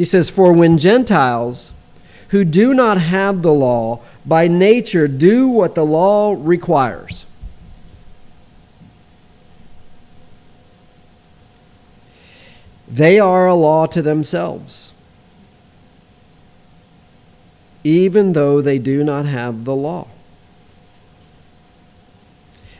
He 0.00 0.06
says, 0.06 0.30
For 0.30 0.54
when 0.54 0.78
Gentiles 0.78 1.74
who 2.28 2.42
do 2.42 2.72
not 2.72 2.96
have 2.96 3.42
the 3.42 3.52
law 3.52 4.00
by 4.24 4.48
nature 4.48 5.06
do 5.06 5.46
what 5.46 5.74
the 5.74 5.84
law 5.84 6.34
requires, 6.38 7.26
they 12.88 13.20
are 13.20 13.46
a 13.46 13.54
law 13.54 13.84
to 13.88 14.00
themselves 14.00 14.94
even 17.84 18.32
though 18.32 18.62
they 18.62 18.78
do 18.78 19.04
not 19.04 19.26
have 19.26 19.66
the 19.66 19.76
law. 19.76 20.08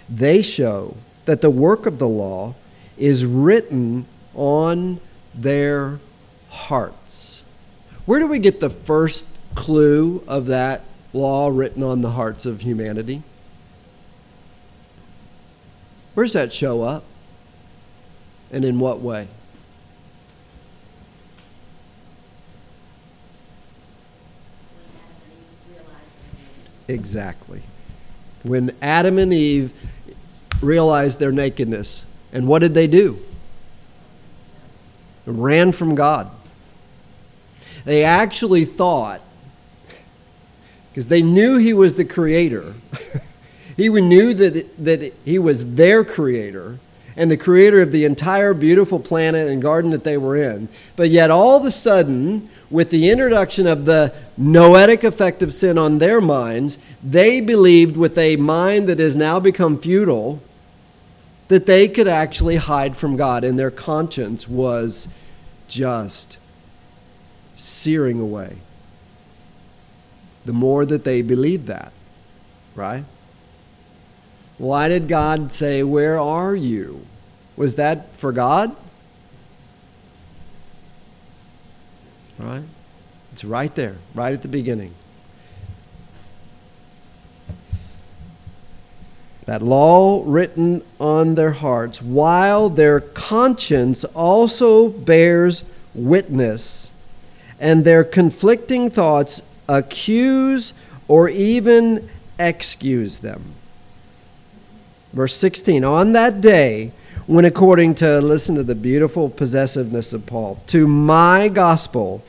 They 0.08 0.40
show 0.40 0.96
that 1.26 1.42
the 1.42 1.50
work 1.50 1.84
of 1.84 1.98
the 1.98 2.08
law 2.08 2.54
is 2.96 3.26
written 3.26 4.06
on 4.34 5.02
their 5.34 6.00
hearts. 6.50 7.42
Where 8.04 8.18
do 8.18 8.26
we 8.26 8.38
get 8.38 8.60
the 8.60 8.70
first 8.70 9.26
clue 9.54 10.22
of 10.26 10.46
that 10.46 10.84
law 11.12 11.48
written 11.48 11.82
on 11.82 12.02
the 12.02 12.10
hearts 12.10 12.44
of 12.44 12.60
humanity? 12.60 13.22
Where 16.14 16.24
does 16.24 16.34
that 16.34 16.52
show 16.52 16.82
up? 16.82 17.04
And 18.52 18.64
in 18.64 18.78
what 18.78 19.00
way? 19.00 19.28
Exactly. 26.88 27.62
When 28.42 28.74
Adam 28.82 29.18
and 29.18 29.32
Eve 29.32 29.72
realized 30.60 31.20
their 31.20 31.30
nakedness, 31.30 32.04
and 32.32 32.48
what 32.48 32.58
did 32.58 32.74
they 32.74 32.88
do? 32.88 33.20
Ran 35.24 35.70
from 35.70 35.94
God. 35.94 36.30
They 37.84 38.04
actually 38.04 38.64
thought, 38.64 39.20
because 40.90 41.08
they 41.08 41.22
knew 41.22 41.58
He 41.58 41.72
was 41.72 41.94
the 41.94 42.04
Creator, 42.04 42.74
He 43.76 43.88
knew 43.88 44.34
that, 44.34 44.84
that 44.84 45.14
He 45.24 45.38
was 45.38 45.74
their 45.74 46.04
Creator 46.04 46.78
and 47.16 47.30
the 47.30 47.36
Creator 47.36 47.82
of 47.82 47.92
the 47.92 48.04
entire 48.04 48.54
beautiful 48.54 49.00
planet 49.00 49.48
and 49.48 49.60
garden 49.60 49.90
that 49.90 50.04
they 50.04 50.16
were 50.16 50.36
in. 50.36 50.68
But 50.96 51.10
yet, 51.10 51.30
all 51.30 51.58
of 51.58 51.64
a 51.64 51.72
sudden, 51.72 52.48
with 52.70 52.90
the 52.90 53.10
introduction 53.10 53.66
of 53.66 53.84
the 53.84 54.14
noetic 54.36 55.04
effect 55.04 55.42
of 55.42 55.52
sin 55.52 55.76
on 55.76 55.98
their 55.98 56.20
minds, 56.20 56.78
they 57.02 57.40
believed 57.40 57.96
with 57.96 58.16
a 58.16 58.36
mind 58.36 58.88
that 58.88 58.98
has 58.98 59.16
now 59.16 59.40
become 59.40 59.78
futile 59.78 60.40
that 61.48 61.66
they 61.66 61.88
could 61.88 62.06
actually 62.06 62.56
hide 62.56 62.96
from 62.96 63.16
God, 63.16 63.42
and 63.42 63.58
their 63.58 63.72
conscience 63.72 64.48
was 64.48 65.08
just 65.66 66.38
searing 67.60 68.20
away. 68.20 68.56
The 70.44 70.52
more 70.52 70.86
that 70.86 71.04
they 71.04 71.22
believed 71.22 71.66
that, 71.66 71.92
right? 72.74 73.04
Why 74.58 74.88
did 74.88 75.08
God 75.08 75.52
say, 75.52 75.82
Where 75.82 76.18
are 76.18 76.54
you? 76.54 77.06
Was 77.56 77.74
that 77.76 78.14
for 78.16 78.32
God? 78.32 78.74
Right? 82.38 82.62
It's 83.32 83.44
right 83.44 83.74
there, 83.74 83.96
right 84.14 84.32
at 84.32 84.42
the 84.42 84.48
beginning. 84.48 84.94
That 89.44 89.62
law 89.62 90.22
written 90.24 90.82
on 90.98 91.34
their 91.34 91.50
hearts, 91.50 92.00
while 92.00 92.70
their 92.70 93.00
conscience 93.00 94.04
also 94.04 94.88
bears 94.88 95.64
witness, 95.94 96.92
and 97.60 97.84
their 97.84 98.02
conflicting 98.02 98.90
thoughts 98.90 99.42
accuse 99.68 100.72
or 101.06 101.28
even 101.28 102.08
excuse 102.38 103.20
them. 103.20 103.54
Verse 105.12 105.36
16 105.36 105.84
On 105.84 106.12
that 106.12 106.40
day, 106.40 106.92
when 107.26 107.44
according 107.44 107.94
to, 107.96 108.20
listen 108.20 108.56
to 108.56 108.64
the 108.64 108.74
beautiful 108.74 109.28
possessiveness 109.28 110.12
of 110.12 110.26
Paul, 110.26 110.60
to 110.68 110.88
my 110.88 111.48
gospel, 111.48 112.24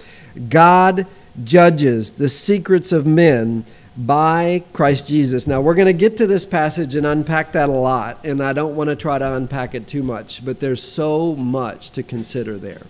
God 0.49 1.07
judges 1.43 2.11
the 2.11 2.29
secrets 2.29 2.91
of 2.91 3.05
men 3.05 3.65
by 3.97 4.63
Christ 4.73 5.07
Jesus. 5.07 5.47
Now, 5.47 5.61
we're 5.61 5.75
going 5.75 5.87
to 5.87 5.93
get 5.93 6.17
to 6.17 6.27
this 6.27 6.45
passage 6.45 6.95
and 6.95 7.05
unpack 7.05 7.51
that 7.53 7.69
a 7.69 7.73
lot, 7.73 8.19
and 8.23 8.43
I 8.43 8.53
don't 8.53 8.75
want 8.75 8.89
to 8.89 8.95
try 8.95 9.17
to 9.17 9.33
unpack 9.35 9.75
it 9.75 9.87
too 9.87 10.03
much, 10.03 10.43
but 10.45 10.59
there's 10.59 10.83
so 10.83 11.35
much 11.35 11.91
to 11.91 12.03
consider 12.03 12.57
there, 12.57 12.85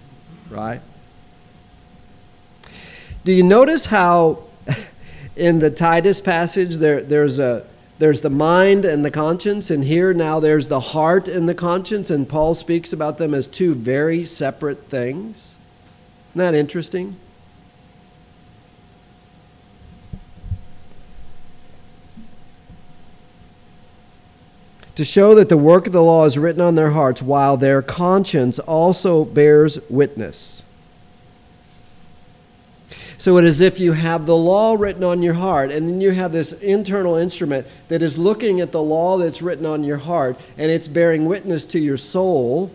right? 0.49 0.81
Do 3.23 3.31
you 3.31 3.43
notice 3.43 3.85
how 3.85 4.43
in 5.35 5.59
the 5.59 5.69
Titus 5.69 6.19
passage 6.19 6.77
there, 6.77 7.01
there's 7.01 7.39
a 7.39 7.65
there's 7.99 8.21
the 8.21 8.31
mind 8.31 8.83
and 8.83 9.05
the 9.05 9.11
conscience, 9.11 9.69
and 9.69 9.83
here 9.83 10.11
now 10.11 10.39
there's 10.39 10.69
the 10.69 10.79
heart 10.79 11.27
and 11.27 11.47
the 11.47 11.53
conscience, 11.53 12.09
and 12.09 12.27
Paul 12.27 12.55
speaks 12.55 12.91
about 12.91 13.19
them 13.19 13.35
as 13.35 13.47
two 13.47 13.75
very 13.75 14.25
separate 14.25 14.85
things. 14.85 15.53
Isn't 16.31 16.39
that 16.39 16.55
interesting? 16.55 17.17
to 24.95 25.05
show 25.05 25.33
that 25.33 25.49
the 25.49 25.57
work 25.57 25.87
of 25.87 25.93
the 25.93 26.03
law 26.03 26.25
is 26.25 26.37
written 26.37 26.61
on 26.61 26.75
their 26.75 26.91
hearts, 26.91 27.21
while 27.21 27.57
their 27.57 27.81
conscience 27.81 28.59
also 28.59 29.25
bears 29.25 29.79
witness. 29.89 30.63
So 33.21 33.37
it 33.37 33.45
is 33.45 33.61
if 33.61 33.79
you 33.79 33.91
have 33.91 34.25
the 34.25 34.35
law 34.35 34.73
written 34.73 35.03
on 35.03 35.21
your 35.21 35.35
heart, 35.35 35.69
and 35.69 35.87
then 35.87 36.01
you 36.01 36.09
have 36.09 36.31
this 36.31 36.53
internal 36.53 37.17
instrument 37.17 37.67
that 37.87 38.01
is 38.01 38.17
looking 38.17 38.59
at 38.59 38.71
the 38.71 38.81
law 38.81 39.19
that's 39.19 39.43
written 39.43 39.63
on 39.67 39.83
your 39.83 39.99
heart, 39.99 40.39
and 40.57 40.71
it's 40.71 40.87
bearing 40.87 41.25
witness 41.25 41.63
to 41.65 41.79
your 41.79 41.97
soul, 41.97 42.71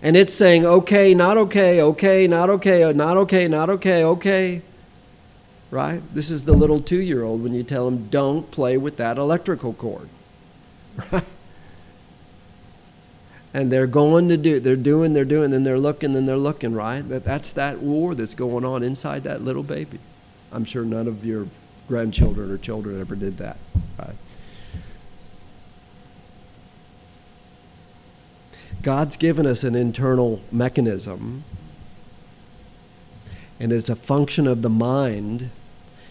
and 0.00 0.16
it's 0.16 0.32
saying, 0.32 0.64
okay, 0.64 1.12
not 1.12 1.36
okay, 1.38 1.82
okay, 1.82 2.28
not 2.28 2.50
okay, 2.50 2.84
uh, 2.84 2.92
not 2.92 3.16
okay, 3.16 3.48
not 3.48 3.68
okay, 3.68 4.04
okay. 4.04 4.62
Right? 5.72 6.00
This 6.14 6.30
is 6.30 6.44
the 6.44 6.54
little 6.54 6.78
two 6.78 7.02
year 7.02 7.24
old 7.24 7.42
when 7.42 7.52
you 7.52 7.64
tell 7.64 7.88
him, 7.88 8.06
don't 8.10 8.48
play 8.52 8.76
with 8.76 8.96
that 8.98 9.18
electrical 9.18 9.72
cord. 9.72 10.08
Right? 11.10 11.24
And 13.54 13.70
they're 13.70 13.86
going 13.86 14.28
to 14.28 14.36
do 14.36 14.58
they're 14.58 14.76
doing 14.76 15.12
they're 15.12 15.24
doing 15.24 15.52
and 15.52 15.66
they're 15.66 15.78
looking 15.78 16.16
and 16.16 16.26
they're 16.26 16.36
looking 16.36 16.74
right? 16.74 17.06
That 17.08 17.24
that's 17.24 17.52
that 17.52 17.78
war 17.78 18.14
that's 18.14 18.34
going 18.34 18.64
on 18.64 18.82
inside 18.82 19.24
that 19.24 19.42
little 19.42 19.62
baby. 19.62 19.98
I'm 20.50 20.64
sure 20.64 20.84
none 20.84 21.06
of 21.06 21.24
your 21.24 21.48
grandchildren 21.88 22.50
or 22.50 22.58
children 22.58 23.00
ever 23.00 23.14
did 23.14 23.38
that 23.38 23.58
right? 23.98 24.16
God's 28.82 29.16
given 29.16 29.46
us 29.46 29.62
an 29.62 29.74
internal 29.74 30.40
mechanism 30.50 31.44
and 33.60 33.72
it's 33.72 33.90
a 33.90 33.96
function 33.96 34.46
of 34.46 34.62
the 34.62 34.70
mind 34.70 35.50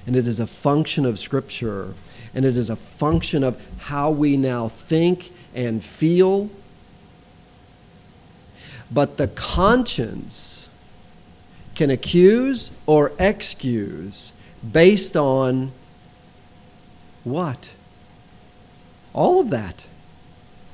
and 0.05 0.15
it 0.15 0.27
is 0.27 0.39
a 0.39 0.48
function 0.48 1.05
of 1.05 1.19
scripture 1.19 1.93
and 2.33 2.45
it 2.45 2.55
is 2.55 2.69
a 2.69 2.75
function 2.75 3.43
of 3.43 3.62
how 3.79 4.10
we 4.10 4.38
now 4.38 4.67
think 4.67 5.31
and 5.53 5.83
feel 5.83 6.50
but 8.91 9.17
the 9.17 9.27
conscience 9.29 10.69
can 11.75 11.89
accuse 11.89 12.71
or 12.86 13.13
excuse 13.17 14.33
based 14.69 15.15
on 15.15 15.71
what? 17.24 17.71
All 19.13 19.39
of 19.39 19.50
that. 19.50 19.86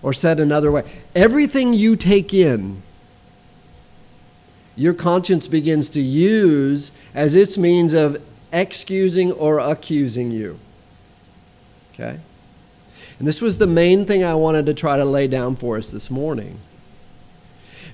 Or 0.01 0.13
said 0.13 0.39
another 0.39 0.71
way, 0.71 0.83
everything 1.15 1.73
you 1.73 1.95
take 1.95 2.33
in, 2.33 2.83
your 4.75 4.93
conscience 4.93 5.47
begins 5.47 5.89
to 5.89 6.01
use 6.01 6.91
as 7.13 7.35
its 7.35 7.57
means 7.57 7.93
of 7.93 8.21
excusing 8.53 9.31
or 9.31 9.59
accusing 9.59 10.31
you. 10.31 10.59
Okay? 11.93 12.19
And 13.17 13.27
this 13.27 13.41
was 13.41 13.57
the 13.57 13.67
main 13.67 14.05
thing 14.05 14.23
I 14.23 14.35
wanted 14.35 14.67
to 14.67 14.73
try 14.73 14.97
to 14.97 15.05
lay 15.05 15.27
down 15.27 15.55
for 15.55 15.77
us 15.77 15.89
this 15.89 16.11
morning. 16.11 16.59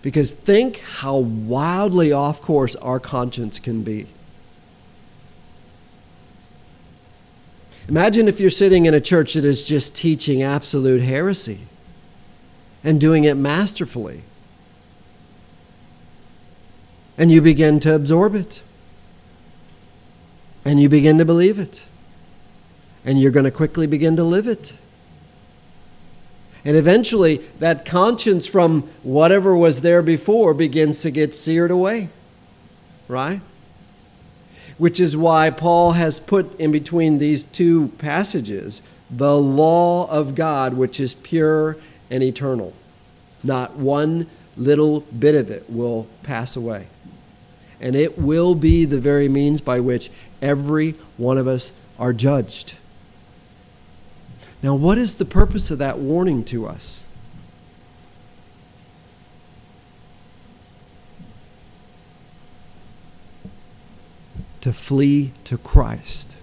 Because 0.03 0.31
think 0.31 0.79
how 0.79 1.17
wildly 1.17 2.11
off 2.11 2.41
course 2.41 2.75
our 2.75 2.99
conscience 2.99 3.57
can 3.57 3.83
be. 3.83 4.05
Imagine 7.87 8.27
if 8.27 8.39
you're 8.39 8.49
sitting 8.49 8.85
in 8.85 8.93
a 8.93 9.01
church 9.01 9.33
that 9.33 9.45
is 9.45 9.63
just 9.63 9.95
teaching 9.95 10.43
absolute 10.43 11.01
heresy 11.01 11.59
and 12.83 12.99
doing 12.99 13.23
it 13.23 13.35
masterfully. 13.35 14.23
And 17.17 17.31
you 17.31 17.41
begin 17.41 17.79
to 17.81 17.95
absorb 17.95 18.35
it. 18.35 18.61
And 20.65 20.81
you 20.81 20.89
begin 20.89 21.17
to 21.17 21.25
believe 21.25 21.59
it. 21.59 21.83
And 23.05 23.21
you're 23.21 23.31
going 23.31 23.45
to 23.45 23.51
quickly 23.51 23.87
begin 23.87 24.17
to 24.17 24.23
live 24.23 24.47
it. 24.47 24.73
And 26.65 26.77
eventually, 26.77 27.41
that 27.59 27.85
conscience 27.85 28.47
from 28.47 28.83
whatever 29.03 29.55
was 29.55 29.81
there 29.81 30.01
before 30.01 30.53
begins 30.53 31.01
to 31.01 31.11
get 31.11 31.35
seared 31.35 31.71
away. 31.71 32.09
Right? 33.07 33.41
Which 34.77 34.99
is 34.99 35.17
why 35.17 35.49
Paul 35.49 35.91
has 35.91 36.19
put 36.19 36.57
in 36.59 36.71
between 36.71 37.17
these 37.17 37.43
two 37.43 37.89
passages 37.97 38.81
the 39.09 39.37
law 39.37 40.09
of 40.09 40.35
God, 40.35 40.73
which 40.73 40.99
is 40.99 41.13
pure 41.13 41.77
and 42.09 42.23
eternal. 42.23 42.73
Not 43.43 43.75
one 43.75 44.27
little 44.57 45.01
bit 45.01 45.35
of 45.35 45.51
it 45.51 45.69
will 45.69 46.07
pass 46.23 46.55
away. 46.55 46.87
And 47.79 47.95
it 47.95 48.17
will 48.17 48.55
be 48.55 48.85
the 48.85 48.99
very 48.99 49.27
means 49.27 49.61
by 49.61 49.79
which 49.79 50.09
every 50.41 50.95
one 51.17 51.37
of 51.37 51.47
us 51.47 51.71
are 51.99 52.13
judged. 52.13 52.75
Now, 54.63 54.75
what 54.75 54.97
is 54.97 55.15
the 55.15 55.25
purpose 55.25 55.69
of 55.69 55.77
that 55.79 55.99
warning 55.99 56.45
to 56.45 56.65
us? 56.65 57.03
To 64.61 64.71
flee 64.71 65.33
to 65.43 65.57
Christ. 65.57 66.37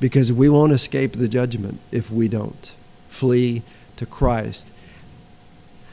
Because 0.00 0.32
we 0.32 0.48
won't 0.48 0.72
escape 0.72 1.12
the 1.12 1.28
judgment 1.28 1.80
if 1.92 2.10
we 2.10 2.26
don't. 2.26 2.74
Flee 3.10 3.62
to 3.96 4.06
Christ 4.06 4.70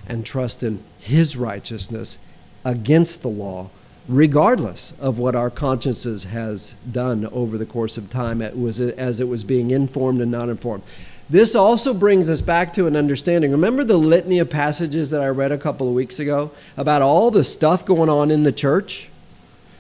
and 0.08 0.25
trust 0.25 0.63
in 0.63 0.81
His 0.99 1.36
righteousness 1.36 2.17
against 2.63 3.23
the 3.23 3.27
law 3.27 3.71
regardless 4.07 4.93
of 4.99 5.17
what 5.17 5.35
our 5.35 5.49
consciences 5.49 6.25
has 6.25 6.75
done 6.91 7.25
over 7.27 7.57
the 7.57 7.65
course 7.65 7.97
of 7.97 8.09
time 8.09 8.41
it 8.41 8.57
was, 8.57 8.79
as 8.79 9.19
it 9.19 9.27
was 9.27 9.43
being 9.43 9.71
informed 9.71 10.21
and 10.21 10.31
not 10.31 10.49
informed. 10.49 10.83
This 11.27 11.55
also 11.55 11.93
brings 11.93 12.29
us 12.29 12.41
back 12.41 12.73
to 12.73 12.85
an 12.85 12.95
understanding. 12.95 13.51
Remember 13.51 13.83
the 13.83 13.97
litany 13.97 14.37
of 14.37 14.49
passages 14.49 15.09
that 15.09 15.21
I 15.21 15.27
read 15.29 15.51
a 15.51 15.57
couple 15.57 15.87
of 15.87 15.95
weeks 15.95 16.19
ago 16.19 16.51
about 16.77 17.01
all 17.01 17.31
the 17.31 17.43
stuff 17.43 17.83
going 17.83 18.09
on 18.09 18.29
in 18.29 18.43
the 18.43 18.51
church? 18.51 19.09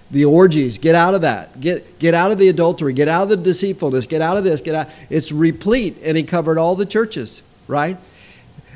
The 0.09 0.25
orgies, 0.25 0.79
get 0.79 0.95
out 0.95 1.13
of 1.13 1.21
that. 1.21 1.59
Get, 1.59 1.99
get 1.99 2.13
out 2.15 2.31
of 2.31 2.39
the 2.39 2.47
adultery. 2.47 2.93
Get 2.93 3.07
out 3.07 3.23
of 3.23 3.29
the 3.29 3.37
deceitfulness. 3.37 4.07
Get 4.07 4.21
out 4.21 4.37
of 4.37 4.43
this. 4.43 4.61
Get 4.61 4.73
out. 4.73 4.89
It's 5.09 5.31
replete, 5.31 5.97
and 6.03 6.17
he 6.17 6.23
covered 6.23 6.57
all 6.57 6.75
the 6.75 6.85
churches, 6.85 7.43
right? 7.67 7.97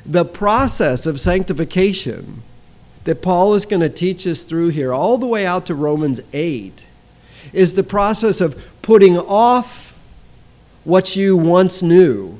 The 0.06 0.26
process 0.26 1.08
of 1.08 1.20
sanctification 1.20 2.44
that 3.10 3.24
Paul 3.24 3.56
is 3.56 3.66
going 3.66 3.80
to 3.80 3.90
teach 3.90 4.28
us 4.28 4.44
through 4.44 4.68
here, 4.68 4.94
all 4.94 5.18
the 5.18 5.26
way 5.26 5.44
out 5.44 5.66
to 5.66 5.74
Romans 5.74 6.22
8, 6.32 6.86
is 7.52 7.74
the 7.74 7.82
process 7.82 8.40
of 8.40 8.64
putting 8.84 9.18
off 9.18 10.00
what 10.84 11.16
you 11.16 11.36
once 11.36 11.82
knew 11.82 12.40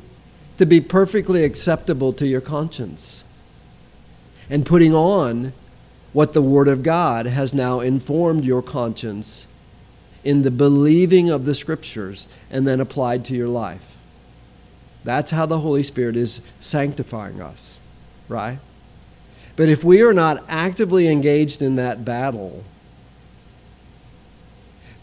to 0.60 0.68
be 0.68 0.80
perfectly 0.80 1.44
acceptable 1.44 2.14
to 2.14 2.28
your 2.28 2.40
conscience 2.40 3.24
and 4.48 4.64
putting 4.64 4.94
on 4.94 5.54
what 6.14 6.34
the 6.34 6.42
Word 6.44 6.68
of 6.68 6.84
God 6.84 7.26
has 7.26 7.52
now 7.52 7.80
informed 7.80 8.46
your 8.46 8.62
conscience 8.62 9.48
in 10.24 10.44
the 10.44 10.52
believing 10.52 11.32
of 11.32 11.46
the 11.46 11.56
Scriptures 11.56 12.28
and 12.52 12.68
then 12.68 12.80
applied 12.80 13.26
to 13.26 13.34
your 13.34 13.48
life. 13.48 13.98
That's 15.04 15.32
how 15.32 15.48
the 15.48 15.62
Holy 15.62 15.82
Spirit 15.82 16.16
is 16.16 16.42
sanctifying 16.60 17.42
us, 17.42 17.82
right? 18.28 18.60
But 19.60 19.68
if 19.68 19.84
we 19.84 20.02
are 20.04 20.14
not 20.14 20.46
actively 20.48 21.10
engaged 21.10 21.62
in 21.62 21.76
that 21.76 22.06
battle, 22.06 22.64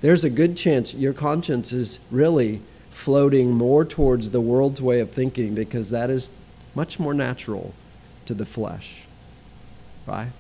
there's 0.01 0.25
a 0.25 0.31
good 0.31 0.57
chance 0.57 0.95
your 0.95 1.13
conscience 1.13 1.75
is 1.75 1.99
really 2.11 2.63
floating 2.89 3.51
more 3.51 3.85
towards 3.85 4.31
the 4.31 4.41
world's 4.41 4.81
way 4.81 5.01
of 5.01 5.11
thinking 5.11 5.55
because 5.55 5.91
that 5.91 6.09
is 6.09 6.31
much 6.75 6.99
more 6.99 7.13
natural 7.13 7.75
to 8.25 8.33
the 8.33 8.47
flesh. 8.47 9.05
Right? 10.07 10.33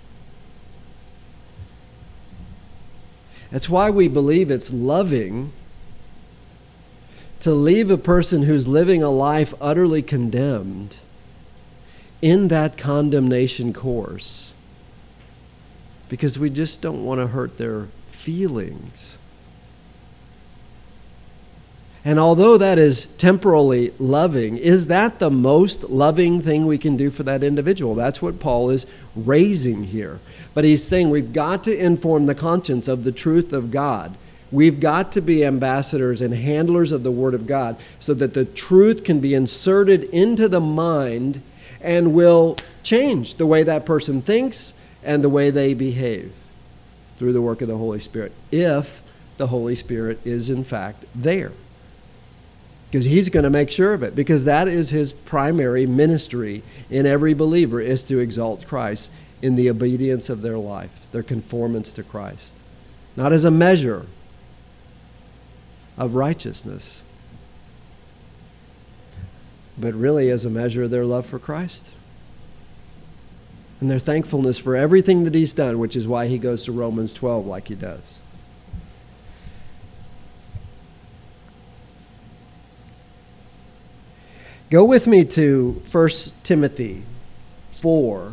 That's 3.50 3.68
why 3.68 3.90
we 3.90 4.08
believe 4.08 4.50
it's 4.50 4.72
loving 4.72 5.52
to 7.40 7.52
leave 7.52 7.90
a 7.90 7.98
person 7.98 8.44
who's 8.44 8.66
living 8.66 9.02
a 9.02 9.10
life 9.10 9.52
utterly 9.60 10.00
condemned 10.00 11.00
in 12.22 12.48
that 12.48 12.78
condemnation 12.78 13.72
course 13.72 14.52
because 16.08 16.38
we 16.38 16.50
just 16.50 16.80
don't 16.80 17.04
want 17.04 17.20
to 17.20 17.26
hurt 17.26 17.56
their 17.58 17.88
feelings. 18.08 19.18
And 22.04 22.20
although 22.20 22.56
that 22.56 22.78
is 22.78 23.06
temporally 23.18 23.92
loving, 23.98 24.58
is 24.58 24.86
that 24.86 25.18
the 25.18 25.30
most 25.30 25.90
loving 25.90 26.40
thing 26.40 26.64
we 26.64 26.78
can 26.78 26.96
do 26.96 27.10
for 27.10 27.24
that 27.24 27.42
individual? 27.42 27.96
That's 27.96 28.22
what 28.22 28.38
Paul 28.38 28.70
is 28.70 28.86
raising 29.16 29.84
here. 29.84 30.20
But 30.54 30.62
he's 30.62 30.84
saying 30.84 31.10
we've 31.10 31.32
got 31.32 31.64
to 31.64 31.76
inform 31.76 32.26
the 32.26 32.34
conscience 32.36 32.86
of 32.86 33.02
the 33.02 33.10
truth 33.10 33.52
of 33.52 33.72
God. 33.72 34.16
We've 34.52 34.78
got 34.78 35.10
to 35.12 35.20
be 35.20 35.44
ambassadors 35.44 36.20
and 36.20 36.32
handlers 36.32 36.92
of 36.92 37.02
the 37.02 37.10
Word 37.10 37.34
of 37.34 37.48
God 37.48 37.76
so 37.98 38.14
that 38.14 38.34
the 38.34 38.44
truth 38.44 39.02
can 39.02 39.18
be 39.18 39.34
inserted 39.34 40.04
into 40.04 40.48
the 40.48 40.60
mind 40.60 41.42
and 41.86 42.12
will 42.12 42.56
change 42.82 43.36
the 43.36 43.46
way 43.46 43.62
that 43.62 43.86
person 43.86 44.20
thinks 44.20 44.74
and 45.02 45.24
the 45.24 45.28
way 45.28 45.50
they 45.50 45.72
behave 45.72 46.32
through 47.18 47.32
the 47.32 47.40
work 47.40 47.62
of 47.62 47.68
the 47.68 47.78
Holy 47.78 48.00
Spirit, 48.00 48.32
if 48.52 49.02
the 49.38 49.46
Holy 49.46 49.74
Spirit 49.74 50.18
is 50.24 50.50
in 50.50 50.64
fact 50.64 51.04
there 51.14 51.52
because 52.90 53.04
he's 53.04 53.28
going 53.28 53.44
to 53.44 53.50
make 53.50 53.70
sure 53.70 53.94
of 53.94 54.02
it 54.02 54.14
because 54.14 54.44
that 54.44 54.68
is 54.68 54.90
his 54.90 55.12
primary 55.12 55.86
ministry 55.86 56.62
in 56.88 57.04
every 57.04 57.34
believer 57.34 57.80
is 57.80 58.02
to 58.04 58.18
exalt 58.18 58.66
Christ 58.66 59.10
in 59.42 59.56
the 59.56 59.68
obedience 59.68 60.30
of 60.30 60.42
their 60.42 60.58
life, 60.58 61.10
their 61.12 61.22
conformance 61.22 61.92
to 61.92 62.02
Christ. 62.02 62.56
Not 63.14 63.32
as 63.32 63.44
a 63.44 63.50
measure 63.50 64.06
of 65.98 66.14
righteousness, 66.14 67.02
but 69.78 69.94
really 69.94 70.30
as 70.30 70.44
a 70.44 70.50
measure 70.50 70.84
of 70.84 70.90
their 70.90 71.04
love 71.04 71.26
for 71.26 71.38
Christ 71.38 71.90
and 73.80 73.90
their 73.90 73.98
thankfulness 73.98 74.58
for 74.58 74.74
everything 74.74 75.24
that 75.24 75.34
he's 75.34 75.52
done, 75.52 75.78
which 75.78 75.96
is 75.96 76.08
why 76.08 76.26
he 76.28 76.38
goes 76.38 76.64
to 76.64 76.72
Romans 76.72 77.12
12 77.12 77.46
like 77.46 77.68
he 77.68 77.74
does. 77.74 78.18
Go 84.70 84.84
with 84.84 85.06
me 85.06 85.24
to 85.24 85.82
1 85.92 86.08
Timothy 86.42 87.04
4. 87.78 88.32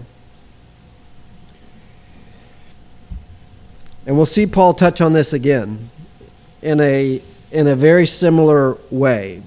And 4.06 4.18
we'll 4.18 4.26
see 4.26 4.48
Paul 4.48 4.74
touch 4.74 5.00
on 5.00 5.14
this 5.14 5.32
again 5.32 5.90
in 6.62 6.80
a, 6.80 7.22
in 7.52 7.68
a 7.68 7.76
very 7.76 8.08
similar 8.08 8.78
way. 8.90 9.44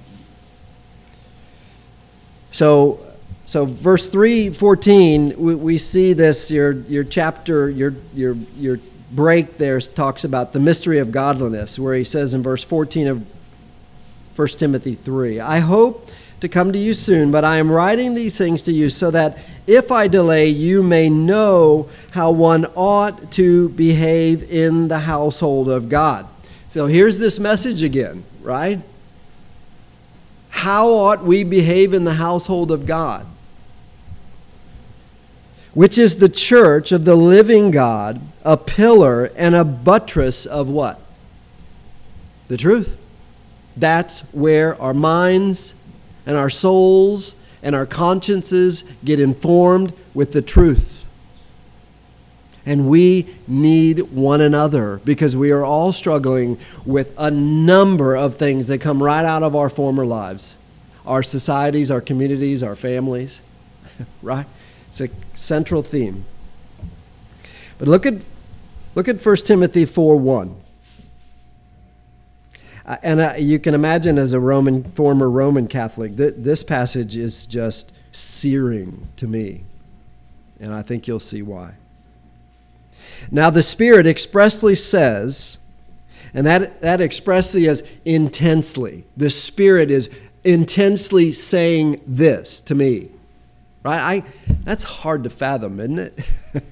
So, 2.57 3.01
so 3.45 3.67
verse 3.67 4.07
314, 4.07 5.39
we, 5.39 5.55
we 5.55 5.77
see 5.77 6.15
this, 6.15 6.51
your, 6.51 6.73
your 6.73 7.05
chapter, 7.05 7.69
your, 7.69 7.93
your, 8.15 8.35
your 8.57 8.81
break 9.13 9.59
there 9.59 9.79
talks 9.79 10.25
about 10.25 10.55
the 10.55 10.59
mystery 10.59 10.99
of 10.99 11.13
godliness, 11.13 11.79
where 11.79 11.95
he 11.95 12.03
says 12.03 12.33
in 12.33 12.43
verse 12.43 12.65
14 12.65 13.09
of 13.09 13.27
1 14.37 14.49
Timothy 14.49 14.95
3, 14.95 15.39
I 15.39 15.59
hope 15.59 16.09
to 16.41 16.49
come 16.49 16.73
to 16.73 16.79
you 16.79 16.95
soon, 16.95 17.31
but 17.31 17.45
I 17.45 17.59
am 17.59 17.71
writing 17.71 18.15
these 18.15 18.39
things 18.39 18.63
to 18.63 18.73
you 18.73 18.89
so 18.89 19.11
that 19.11 19.37
if 19.67 19.93
I 19.93 20.09
delay, 20.09 20.49
you 20.49 20.83
may 20.83 21.11
know 21.11 21.91
how 22.13 22.31
one 22.31 22.65
ought 22.75 23.33
to 23.33 23.69
behave 23.69 24.51
in 24.51 24.89
the 24.89 25.01
household 25.01 25.69
of 25.69 25.91
God. 25.91 26.27
So 26.69 26.87
here's 26.87 27.19
this 27.19 27.39
message 27.39 27.83
again, 27.83 28.25
right? 28.41 28.81
How 30.57 30.89
ought 30.89 31.23
we 31.23 31.45
behave 31.45 31.93
in 31.93 32.05
the 32.05 32.15
household 32.15 32.71
of 32.73 32.87
God? 32.87 33.27
Which 35.75 35.99
is 35.99 36.17
the 36.17 36.31
church 36.31 36.93
of 36.93 37.05
the 37.05 37.15
living 37.15 37.71
God, 37.71 38.23
a 38.43 38.57
pillar 38.57 39.27
and 39.37 39.55
a 39.55 39.65
buttress 39.65 40.47
of 40.47 40.71
what? 40.71 40.99
The 42.47 42.57
truth. 42.57 42.97
That's 43.77 44.21
where 44.33 44.81
our 44.81 44.95
minds 44.95 45.75
and 46.25 46.39
our 46.39 46.49
souls 46.49 47.37
and 47.63 47.77
our 47.77 47.85
consciences 47.85 48.83
get 49.05 49.21
informed 49.21 49.93
with 50.15 50.33
the 50.33 50.41
truth. 50.41 50.96
And 52.67 52.91
we 52.91 53.37
need 53.47 54.01
one 54.11 54.41
another 54.41 55.01
because 55.05 55.37
we 55.37 55.53
are 55.53 55.65
all 55.65 55.93
struggling 55.93 56.59
with 56.85 57.15
a 57.17 57.31
number 57.31 58.17
of 58.17 58.37
things 58.37 58.67
that 58.67 58.81
come 58.81 59.01
right 59.01 59.25
out 59.25 59.45
of 59.45 59.55
our 59.55 59.71
former 59.71 60.05
lives 60.05 60.59
our 61.07 61.23
societies, 61.23 61.89
our 61.89 62.01
communities, 62.01 62.65
our 62.65 62.75
families, 62.75 63.41
right? 64.23 64.47
It's 64.89 65.01
a 65.01 65.09
central 65.35 65.83
theme. 65.83 66.25
But 67.79 67.87
look 67.87 68.05
at, 68.05 68.15
look 68.97 69.07
at 69.07 69.25
1 69.25 69.37
Timothy 69.37 69.85
4 69.85 70.17
1. 70.17 70.57
Uh, 72.85 72.97
and 73.03 73.21
uh, 73.21 73.35
you 73.39 73.59
can 73.59 73.75
imagine 73.75 74.17
as 74.19 74.33
a 74.33 74.41
Roman, 74.41 74.85
former 74.93 75.29
Roman 75.29 75.67
Catholic, 75.69 76.17
th- 76.17 76.35
this 76.39 76.63
passage 76.63 77.17
is 77.17 77.47
just 77.47 77.93
searing 78.13 79.09
to 79.17 79.27
me. 79.27 79.65
And 80.61 80.73
I 80.73 80.83
think 80.83 81.07
you'll 81.07 81.21
see 81.21 81.43
why. 81.43 81.75
Now, 83.31 83.51
the 83.51 83.63
Spirit 83.63 84.07
expressly 84.07 84.75
says, 84.75 85.59
and 86.33 86.47
that, 86.47 86.81
that 86.83 87.01
expressly 87.01 87.67
is 87.67 87.83
intensely. 88.05 89.05
The 89.17 89.31
Spirit 89.31 89.91
is 89.91 90.11
intensely 90.45 91.33
saying 91.33 92.01
this 92.07 92.61
to 92.63 92.75
me. 92.75 93.11
Right? 93.83 94.23
I, 94.23 94.25
that's 94.65 94.83
hard 94.83 95.25
to 95.25 95.31
fathom, 95.31 95.81
isn't 95.81 95.99
it? 95.99 96.21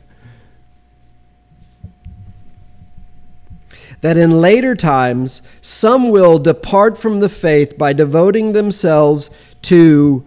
that 4.00 4.16
in 4.16 4.40
later 4.40 4.74
times 4.74 5.40
some 5.61 6.11
will 6.11 6.38
depart 6.38 6.98
from 6.98 7.20
the 7.20 7.28
faith 7.28 7.78
by 7.78 7.92
devoting 7.92 8.52
themselves 8.52 9.30
to 9.62 10.26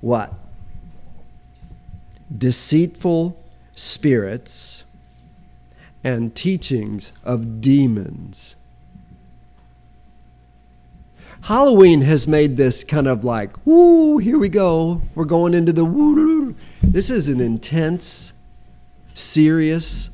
what? 0.00 0.32
Deceitful 2.36 3.36
spirits 3.74 4.84
and 6.02 6.34
teachings 6.34 7.12
of 7.24 7.60
demons. 7.60 8.56
Halloween 11.42 12.02
has 12.02 12.26
made 12.28 12.56
this 12.56 12.84
kind 12.84 13.06
of 13.06 13.24
like, 13.24 13.54
woo, 13.66 14.18
here 14.18 14.38
we 14.38 14.48
go. 14.48 15.02
We're 15.14 15.24
going 15.24 15.54
into 15.54 15.72
the 15.72 15.84
woo. 15.84 16.54
This 16.82 17.10
is 17.10 17.28
an 17.28 17.40
intense, 17.40 18.34
serious 19.14 20.10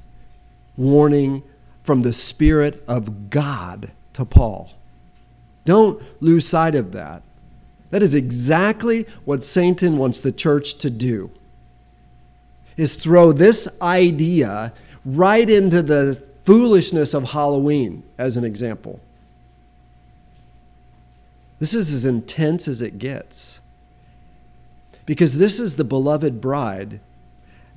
warning 0.77 1.43
from 1.83 2.03
the 2.03 2.13
Spirit 2.13 2.83
of 2.87 3.31
God 3.31 3.91
to 4.13 4.25
Paul. 4.25 4.73
Don't 5.65 6.03
lose 6.21 6.47
sight 6.47 6.75
of 6.75 6.93
that. 6.93 7.23
That 7.91 8.03
is 8.03 8.15
exactly 8.15 9.07
what 9.25 9.43
Satan 9.43 9.99
wants 9.99 10.21
the 10.21 10.33
church 10.33 10.79
to 10.79 10.91
do. 10.91 11.31
Is 12.77 12.97
throw 12.97 13.33
this 13.33 13.69
idea 13.81 14.73
right 15.07 15.49
into 15.49 15.83
the 15.83 16.23
foolishness 16.45 17.15
of 17.15 17.31
Halloween 17.31 18.03
as 18.19 18.37
an 18.37 18.45
example. 18.45 19.01
This 21.59 21.73
is 21.73 21.95
as 21.95 22.05
intense 22.05 22.69
as 22.69 22.83
it 22.83 22.99
gets. 22.99 23.61
Because 25.07 25.39
this 25.39 25.61
is 25.61 25.77
the 25.77 25.85
beloved 25.85 26.41
bride, 26.41 27.01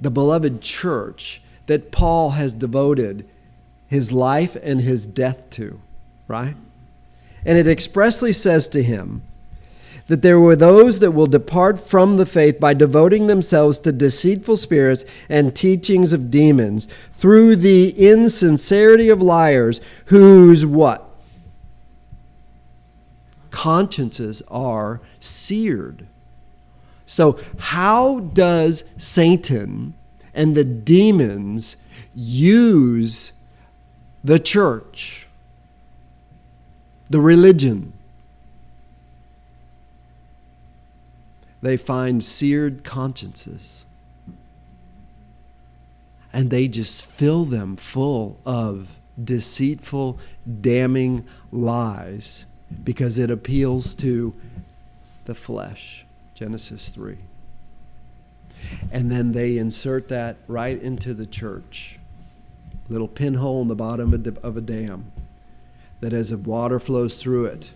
the 0.01 0.09
beloved 0.09 0.61
church 0.61 1.41
that 1.67 1.91
Paul 1.91 2.31
has 2.31 2.53
devoted 2.53 3.29
his 3.87 4.11
life 4.11 4.57
and 4.61 4.81
his 4.81 5.05
death 5.05 5.49
to, 5.51 5.79
right? 6.27 6.55
And 7.45 7.57
it 7.57 7.67
expressly 7.67 8.33
says 8.33 8.67
to 8.69 8.83
him 8.83 9.21
that 10.09 10.21
there 10.21 10.39
were 10.39 10.55
those 10.55 10.99
that 10.99 11.11
will 11.11 11.25
depart 11.25 11.79
from 11.79 12.17
the 12.17 12.25
faith 12.25 12.59
by 12.59 12.73
devoting 12.73 13.27
themselves 13.27 13.79
to 13.79 13.91
deceitful 13.91 14.57
spirits 14.57 15.05
and 15.29 15.55
teachings 15.55 16.11
of 16.11 16.29
demons 16.29 16.87
through 17.13 17.55
the 17.55 17.91
insincerity 17.91 19.07
of 19.07 19.21
liars 19.21 19.79
whose 20.05 20.65
what? 20.65 21.09
Consciences 23.49 24.43
are 24.49 24.99
seared. 25.19 26.05
So, 27.05 27.39
how 27.57 28.19
does 28.19 28.83
Satan 28.97 29.93
and 30.33 30.53
the 30.53 30.63
demons 30.63 31.77
use 32.13 33.31
the 34.23 34.39
church, 34.39 35.27
the 37.09 37.21
religion. 37.21 37.93
They 41.61 41.77
find 41.77 42.23
seared 42.23 42.83
consciences. 42.83 43.85
And 46.31 46.49
they 46.49 46.67
just 46.67 47.05
fill 47.05 47.45
them 47.45 47.75
full 47.75 48.39
of 48.45 48.95
deceitful, 49.21 50.19
damning 50.61 51.25
lies 51.51 52.45
because 52.83 53.17
it 53.17 53.31
appeals 53.31 53.95
to 53.95 54.33
the 55.25 55.35
flesh. 55.35 56.05
Genesis 56.35 56.89
3. 56.89 57.17
And 58.91 59.11
then 59.11 59.31
they 59.31 59.57
insert 59.57 60.07
that 60.09 60.37
right 60.47 60.81
into 60.81 61.13
the 61.13 61.25
church. 61.25 61.99
Little 62.87 63.07
pinhole 63.07 63.61
in 63.61 63.67
the 63.67 63.75
bottom 63.75 64.13
of 64.13 64.57
a 64.57 64.61
dam 64.61 65.11
that 65.99 66.13
as 66.13 66.29
the 66.29 66.37
water 66.37 66.79
flows 66.79 67.21
through 67.21 67.45
it, 67.45 67.71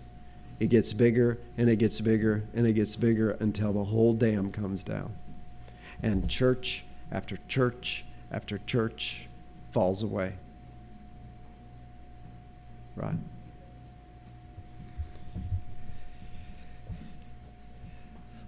it 0.64 0.68
gets 0.68 0.94
bigger 0.94 1.38
and 1.58 1.68
it 1.68 1.76
gets 1.76 2.00
bigger 2.00 2.42
and 2.54 2.66
it 2.66 2.72
gets 2.72 2.96
bigger 2.96 3.32
until 3.32 3.74
the 3.74 3.84
whole 3.84 4.14
dam 4.14 4.50
comes 4.50 4.82
down. 4.82 5.12
And 6.02 6.26
church 6.26 6.86
after 7.12 7.36
church 7.48 8.06
after 8.32 8.56
church 8.56 9.28
falls 9.72 10.02
away. 10.02 10.32
Right? 12.96 13.16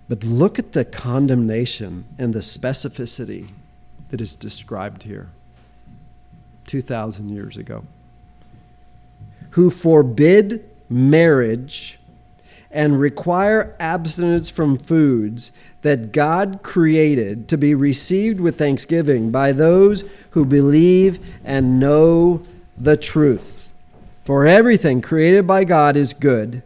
But 0.08 0.24
look 0.24 0.58
at 0.58 0.72
the 0.72 0.86
condemnation 0.86 2.06
and 2.18 2.32
the 2.32 2.38
specificity 2.38 3.50
that 4.08 4.22
is 4.22 4.36
described 4.36 5.02
here 5.02 5.28
2,000 6.66 7.28
years 7.28 7.58
ago. 7.58 7.84
Who 9.50 9.68
forbid 9.68 10.64
marriage 10.88 11.98
and 12.70 13.00
require 13.00 13.74
abstinence 13.78 14.50
from 14.50 14.78
foods 14.78 15.52
that 15.82 16.12
God 16.12 16.60
created 16.62 17.48
to 17.48 17.56
be 17.56 17.74
received 17.74 18.40
with 18.40 18.58
thanksgiving 18.58 19.30
by 19.30 19.52
those 19.52 20.04
who 20.30 20.44
believe 20.44 21.18
and 21.44 21.78
know 21.78 22.42
the 22.76 22.96
truth. 22.96 23.70
For 24.24 24.46
everything 24.46 25.00
created 25.00 25.46
by 25.46 25.64
God 25.64 25.96
is 25.96 26.12
good 26.12 26.62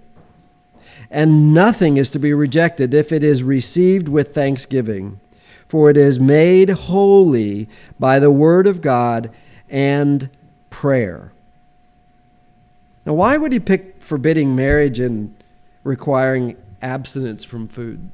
and 1.11 1.53
nothing 1.53 1.97
is 1.97 2.11
to 2.11 2.19
be 2.19 2.33
rejected 2.33 2.95
if 2.95 3.11
it 3.11 3.25
is 3.25 3.43
received 3.43 4.09
with 4.09 4.33
thanksgiving, 4.33 5.19
for 5.69 5.91
it 5.91 5.97
is 5.97 6.21
made 6.21 6.71
holy 6.71 7.69
by 7.99 8.19
the 8.19 8.31
word 8.31 8.67
of 8.67 8.81
God 8.81 9.31
and 9.69 10.31
prayer. 10.71 11.33
Now, 13.05 13.15
why 13.15 13.37
would 13.37 13.53
he 13.53 13.59
pick 13.59 13.97
forbidding 14.01 14.55
marriage 14.55 15.01
and 15.01 15.35
requiring 15.85 16.57
abstinence 16.83 17.45
from 17.45 17.69
food? 17.69 18.11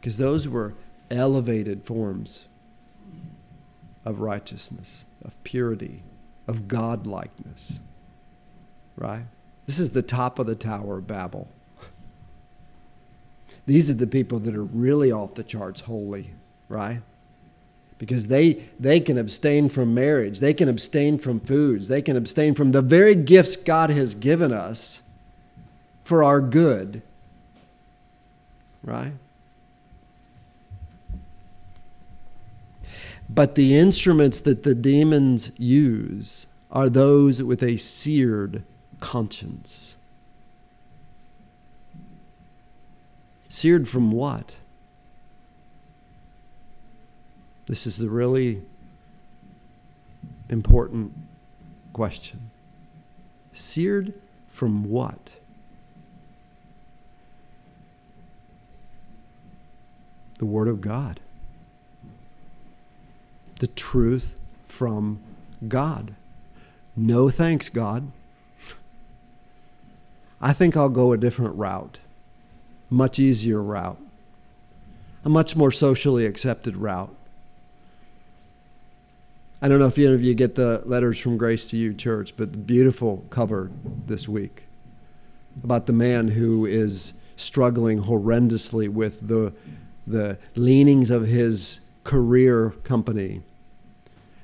Because 0.00 0.18
those 0.18 0.48
were 0.48 0.74
elevated 1.10 1.84
forms 1.84 2.46
of 4.04 4.20
righteousness, 4.20 5.04
of 5.24 5.42
purity, 5.44 6.02
of 6.48 6.62
godlikeness 6.62 7.80
right? 8.96 9.24
This 9.66 9.78
is 9.78 9.92
the 9.92 10.02
top 10.02 10.38
of 10.38 10.46
the 10.46 10.54
Tower 10.54 10.98
of 10.98 11.06
Babel. 11.06 11.48
These 13.66 13.90
are 13.90 13.94
the 13.94 14.06
people 14.06 14.38
that 14.40 14.54
are 14.54 14.64
really 14.64 15.12
off 15.12 15.34
the 15.34 15.44
charts 15.44 15.82
holy, 15.82 16.30
right? 16.68 17.00
Because 18.02 18.26
they, 18.26 18.54
they 18.80 18.98
can 18.98 19.16
abstain 19.16 19.68
from 19.68 19.94
marriage, 19.94 20.40
they 20.40 20.52
can 20.54 20.68
abstain 20.68 21.18
from 21.18 21.38
foods, 21.38 21.86
they 21.86 22.02
can 22.02 22.16
abstain 22.16 22.52
from 22.52 22.72
the 22.72 22.82
very 22.82 23.14
gifts 23.14 23.54
God 23.54 23.90
has 23.90 24.16
given 24.16 24.52
us 24.52 25.02
for 26.02 26.24
our 26.24 26.40
good, 26.40 27.00
right? 28.82 29.12
But 33.30 33.54
the 33.54 33.78
instruments 33.78 34.40
that 34.40 34.64
the 34.64 34.74
demons 34.74 35.52
use 35.56 36.48
are 36.72 36.88
those 36.88 37.40
with 37.40 37.62
a 37.62 37.76
seared 37.76 38.64
conscience. 38.98 39.96
Seared 43.48 43.88
from 43.88 44.10
what? 44.10 44.56
This 47.72 47.86
is 47.86 47.96
the 47.96 48.10
really 48.10 48.60
important 50.50 51.14
question. 51.94 52.50
Seared 53.50 54.12
from 54.50 54.90
what? 54.90 55.36
The 60.36 60.44
Word 60.44 60.68
of 60.68 60.82
God. 60.82 61.18
The 63.60 63.68
truth 63.68 64.36
from 64.68 65.20
God. 65.66 66.14
No 66.94 67.30
thanks, 67.30 67.70
God. 67.70 68.12
I 70.42 70.52
think 70.52 70.76
I'll 70.76 70.90
go 70.90 71.12
a 71.12 71.16
different 71.16 71.54
route, 71.54 72.00
much 72.90 73.18
easier 73.18 73.62
route, 73.62 73.98
a 75.24 75.30
much 75.30 75.56
more 75.56 75.72
socially 75.72 76.26
accepted 76.26 76.76
route. 76.76 77.16
I 79.62 79.68
don't 79.68 79.78
know 79.78 79.86
if 79.86 79.96
any 79.96 80.06
of 80.12 80.20
you 80.20 80.34
get 80.34 80.56
the 80.56 80.82
letters 80.86 81.20
from 81.20 81.38
Grace 81.38 81.66
to 81.66 81.76
You 81.76 81.94
Church, 81.94 82.34
but 82.36 82.50
the 82.50 82.58
beautiful 82.58 83.24
cover 83.30 83.70
this 84.06 84.26
week 84.26 84.64
about 85.62 85.86
the 85.86 85.92
man 85.92 86.26
who 86.28 86.66
is 86.66 87.14
struggling 87.36 88.02
horrendously 88.02 88.88
with 88.88 89.28
the, 89.28 89.52
the 90.04 90.36
leanings 90.56 91.12
of 91.12 91.28
his 91.28 91.80
career 92.02 92.70
company. 92.82 93.42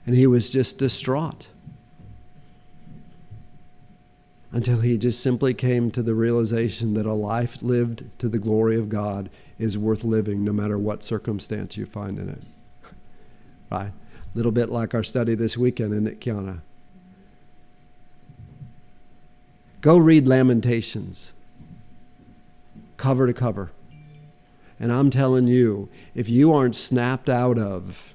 And 0.07 0.15
he 0.15 0.29
was 0.29 0.51
just 0.51 0.79
distraught 0.79 1.49
until 4.53 4.83
he 4.83 4.97
just 4.97 5.21
simply 5.21 5.53
came 5.53 5.91
to 5.91 6.03
the 6.03 6.15
realization 6.15 6.95
that 6.95 7.07
a 7.07 7.13
life 7.13 7.61
lived 7.61 8.05
to 8.21 8.29
the 8.29 8.39
glory 8.39 8.79
of 8.79 8.89
God 8.89 9.31
is 9.59 9.77
worth 9.77 10.05
living 10.05 10.45
no 10.45 10.53
matter 10.53 10.79
what 10.79 11.03
circumstance 11.03 11.77
you 11.77 11.87
find 11.87 12.21
in 12.21 12.29
it. 12.29 12.43
Right? 13.71 13.93
Little 14.35 14.53
bit 14.53 14.69
like 14.69 14.95
our 14.95 15.03
study 15.03 15.35
this 15.35 15.57
weekend 15.57 15.95
in 15.95 16.15
Kiana. 16.17 16.61
Go 19.81 19.97
read 19.97 20.27
Lamentations, 20.27 21.33
cover 22.97 23.27
to 23.27 23.33
cover. 23.33 23.71
And 24.81 24.93
I'm 24.93 25.11
telling 25.11 25.47
you, 25.47 25.89
if 26.15 26.29
you 26.29 26.53
aren't 26.53 26.77
snapped 26.77 27.29
out 27.29 27.59
of 27.59 28.15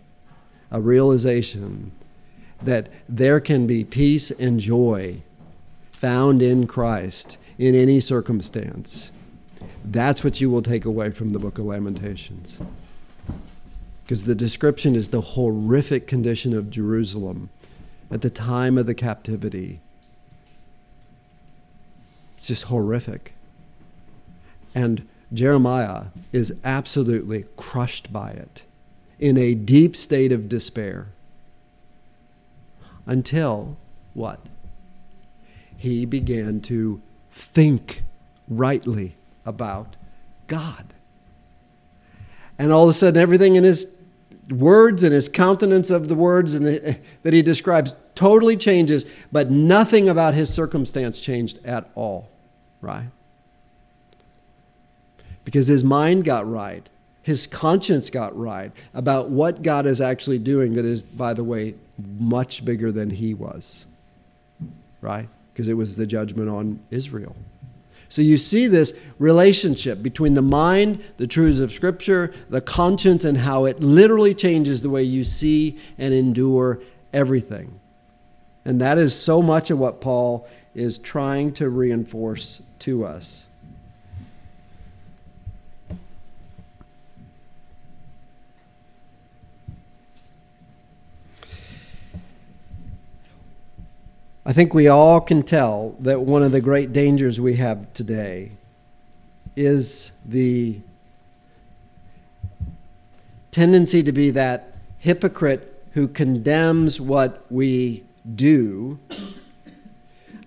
a 0.71 0.81
realization 0.81 1.91
that 2.61 2.89
there 3.07 3.39
can 3.39 3.67
be 3.67 3.83
peace 3.83 4.31
and 4.31 4.59
joy 4.59 5.21
found 5.91 6.41
in 6.41 6.67
Christ 6.67 7.37
in 7.57 7.75
any 7.75 7.99
circumstance. 7.99 9.11
That's 9.85 10.23
what 10.23 10.41
you 10.41 10.49
will 10.49 10.61
take 10.61 10.85
away 10.85 11.11
from 11.11 11.29
the 11.29 11.39
book 11.39 11.57
of 11.59 11.65
Lamentations. 11.65 12.59
Because 14.03 14.25
the 14.25 14.35
description 14.35 14.95
is 14.95 15.09
the 15.09 15.21
horrific 15.21 16.07
condition 16.07 16.53
of 16.53 16.69
Jerusalem 16.69 17.49
at 18.11 18.21
the 18.21 18.29
time 18.29 18.77
of 18.77 18.85
the 18.85 18.93
captivity. 18.93 19.79
It's 22.37 22.47
just 22.47 22.63
horrific. 22.63 23.33
And 24.75 25.07
Jeremiah 25.31 26.05
is 26.31 26.53
absolutely 26.63 27.45
crushed 27.55 28.11
by 28.11 28.31
it 28.31 28.63
in 29.19 29.37
a 29.37 29.55
deep 29.55 29.95
state 29.95 30.31
of 30.31 30.49
despair. 30.49 31.07
Until 33.05 33.77
what? 34.13 34.39
he 35.83 36.05
began 36.05 36.61
to 36.61 37.01
think 37.29 38.03
rightly 38.47 39.17
about 39.45 39.97
God. 40.47 40.93
And 42.63 42.71
all 42.71 42.83
of 42.83 42.89
a 42.89 42.93
sudden, 42.93 43.21
everything 43.21 43.55
in 43.55 43.63
his 43.63 43.93
words 44.49 45.03
and 45.03 45.13
his 45.13 45.27
countenance 45.27 45.91
of 45.91 46.07
the 46.07 46.15
words 46.15 46.55
and 46.55 46.65
eh, 46.65 46.79
eh, 46.83 46.93
that 47.23 47.33
he 47.33 47.41
describes 47.41 47.95
totally 48.15 48.55
changes, 48.55 49.05
but 49.31 49.51
nothing 49.51 50.07
about 50.07 50.33
his 50.33 50.53
circumstance 50.53 51.19
changed 51.19 51.59
at 51.65 51.89
all, 51.95 52.29
right? 52.81 53.07
Because 55.43 55.67
his 55.67 55.83
mind 55.83 56.23
got 56.23 56.49
right, 56.49 56.87
his 57.21 57.47
conscience 57.47 58.09
got 58.09 58.37
right 58.37 58.71
about 58.93 59.29
what 59.29 59.61
God 59.61 59.85
is 59.85 59.99
actually 59.99 60.39
doing, 60.39 60.73
that 60.75 60.85
is, 60.85 61.01
by 61.01 61.33
the 61.33 61.43
way, 61.43 61.75
much 62.17 62.63
bigger 62.63 62.91
than 62.91 63.09
he 63.09 63.33
was, 63.33 63.85
right? 65.01 65.27
because 65.53 65.67
it 65.67 65.75
was 65.75 65.95
the 65.95 66.07
judgment 66.07 66.49
on 66.49 66.79
Israel. 66.89 67.35
So 68.13 68.21
you 68.21 68.37
see 68.37 68.67
this 68.67 68.93
relationship 69.17 70.03
between 70.03 70.35
the 70.35 70.43
mind, 70.43 71.03
the 71.17 71.25
truths 71.25 71.57
of 71.57 71.71
Scripture, 71.71 72.31
the 72.47 72.61
conscience, 72.61 73.25
and 73.25 73.39
how 73.39 73.65
it 73.65 73.79
literally 73.79 74.35
changes 74.35 74.83
the 74.83 74.91
way 74.91 75.01
you 75.01 75.23
see 75.23 75.79
and 75.97 76.13
endure 76.13 76.79
everything. 77.11 77.79
And 78.65 78.79
that 78.79 78.99
is 78.99 79.19
so 79.19 79.41
much 79.41 79.71
of 79.71 79.79
what 79.79 79.99
Paul 79.99 80.47
is 80.75 80.99
trying 80.99 81.53
to 81.53 81.69
reinforce 81.69 82.61
to 82.81 83.03
us. 83.03 83.47
I 94.53 94.55
think 94.55 94.75
we 94.75 94.87
all 94.87 95.19
can 95.19 95.41
tell 95.41 95.95
that 96.01 96.21
one 96.21 96.43
of 96.43 96.51
the 96.51 96.61
great 96.61 96.93
dangers 96.93 97.41
we 97.41 97.55
have 97.55 97.91
today 97.95 98.51
is 99.55 100.11
the 100.23 100.79
tendency 103.49 104.03
to 104.03 104.11
be 104.11 104.29
that 104.29 104.75
hypocrite 104.99 105.83
who 105.93 106.07
condemns 106.07 107.01
what 107.01 107.47
we 107.49 108.03
do. 108.35 108.99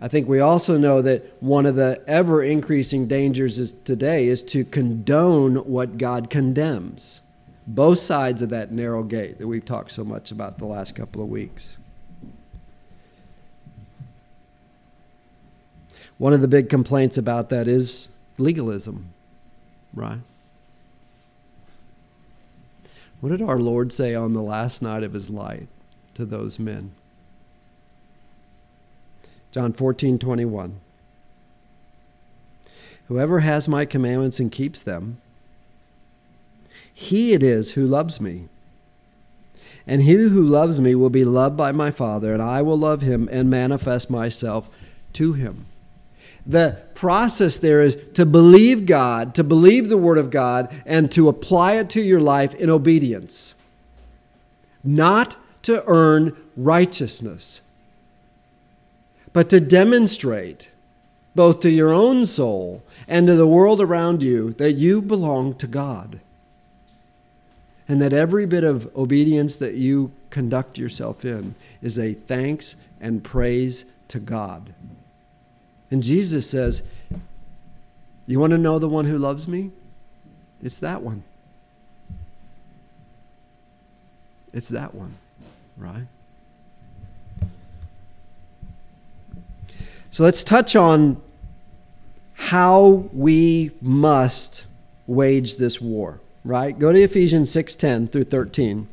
I 0.00 0.06
think 0.06 0.28
we 0.28 0.38
also 0.38 0.78
know 0.78 1.02
that 1.02 1.42
one 1.42 1.66
of 1.66 1.74
the 1.74 2.00
ever 2.06 2.44
increasing 2.44 3.08
dangers 3.08 3.58
is 3.58 3.72
today 3.72 4.28
is 4.28 4.44
to 4.44 4.64
condone 4.64 5.56
what 5.56 5.98
God 5.98 6.30
condemns. 6.30 7.22
Both 7.66 7.98
sides 7.98 8.40
of 8.40 8.50
that 8.50 8.70
narrow 8.70 9.02
gate 9.02 9.38
that 9.38 9.48
we've 9.48 9.64
talked 9.64 9.90
so 9.90 10.04
much 10.04 10.30
about 10.30 10.58
the 10.58 10.66
last 10.66 10.94
couple 10.94 11.22
of 11.22 11.28
weeks. 11.28 11.76
One 16.18 16.32
of 16.32 16.40
the 16.40 16.48
big 16.48 16.68
complaints 16.68 17.18
about 17.18 17.50
that 17.50 17.68
is 17.68 18.08
legalism, 18.38 19.12
right? 19.92 20.20
What 23.20 23.30
did 23.30 23.42
our 23.42 23.58
Lord 23.58 23.92
say 23.92 24.14
on 24.14 24.32
the 24.32 24.42
last 24.42 24.80
night 24.82 25.02
of 25.02 25.12
his 25.12 25.28
life 25.28 25.66
to 26.14 26.24
those 26.24 26.58
men? 26.58 26.92
John 29.50 29.72
14, 29.72 30.18
21. 30.18 30.80
Whoever 33.08 33.40
has 33.40 33.68
my 33.68 33.84
commandments 33.84 34.40
and 34.40 34.50
keeps 34.50 34.82
them, 34.82 35.20
he 36.92 37.34
it 37.34 37.42
is 37.42 37.72
who 37.72 37.86
loves 37.86 38.20
me. 38.20 38.48
And 39.86 40.02
he 40.02 40.14
who 40.14 40.42
loves 40.42 40.80
me 40.80 40.94
will 40.94 41.10
be 41.10 41.24
loved 41.24 41.56
by 41.56 41.72
my 41.72 41.90
Father, 41.90 42.32
and 42.32 42.42
I 42.42 42.62
will 42.62 42.76
love 42.76 43.02
him 43.02 43.28
and 43.30 43.48
manifest 43.48 44.10
myself 44.10 44.68
to 45.12 45.34
him 45.34 45.66
the 46.46 46.80
process 46.94 47.58
there 47.58 47.82
is 47.82 47.96
to 48.14 48.24
believe 48.24 48.86
God, 48.86 49.34
to 49.34 49.42
believe 49.42 49.88
the 49.88 49.98
Word 49.98 50.18
of 50.18 50.30
God, 50.30 50.72
and 50.86 51.10
to 51.12 51.28
apply 51.28 51.74
it 51.74 51.90
to 51.90 52.02
your 52.02 52.20
life 52.20 52.54
in 52.54 52.70
obedience. 52.70 53.54
Not 54.84 55.36
to 55.62 55.82
earn 55.86 56.36
righteousness, 56.56 57.62
but 59.32 59.50
to 59.50 59.58
demonstrate 59.58 60.70
both 61.34 61.60
to 61.60 61.70
your 61.70 61.92
own 61.92 62.24
soul 62.24 62.82
and 63.08 63.26
to 63.26 63.34
the 63.34 63.46
world 63.46 63.80
around 63.80 64.22
you 64.22 64.52
that 64.54 64.72
you 64.72 65.02
belong 65.02 65.54
to 65.54 65.66
God. 65.66 66.20
And 67.88 68.00
that 68.00 68.12
every 68.12 68.46
bit 68.46 68.64
of 68.64 68.94
obedience 68.96 69.56
that 69.58 69.74
you 69.74 70.12
conduct 70.30 70.78
yourself 70.78 71.24
in 71.24 71.54
is 71.82 71.98
a 71.98 72.14
thanks 72.14 72.76
and 73.00 73.22
praise 73.22 73.84
to 74.08 74.18
God. 74.18 74.72
And 75.90 76.02
Jesus 76.02 76.48
says, 76.48 76.82
You 78.26 78.40
want 78.40 78.52
to 78.52 78.58
know 78.58 78.78
the 78.78 78.88
one 78.88 79.04
who 79.04 79.18
loves 79.18 79.46
me? 79.46 79.70
It's 80.62 80.78
that 80.78 81.02
one. 81.02 81.22
It's 84.52 84.70
that 84.70 84.94
one, 84.94 85.14
right? 85.76 86.06
So 90.10 90.24
let's 90.24 90.42
touch 90.42 90.74
on 90.74 91.20
how 92.34 93.08
we 93.12 93.72
must 93.82 94.64
wage 95.06 95.56
this 95.56 95.80
war, 95.80 96.20
right? 96.42 96.78
Go 96.78 96.90
to 96.90 96.98
Ephesians 96.98 97.50
6:10 97.50 98.10
through 98.10 98.24
13. 98.24 98.88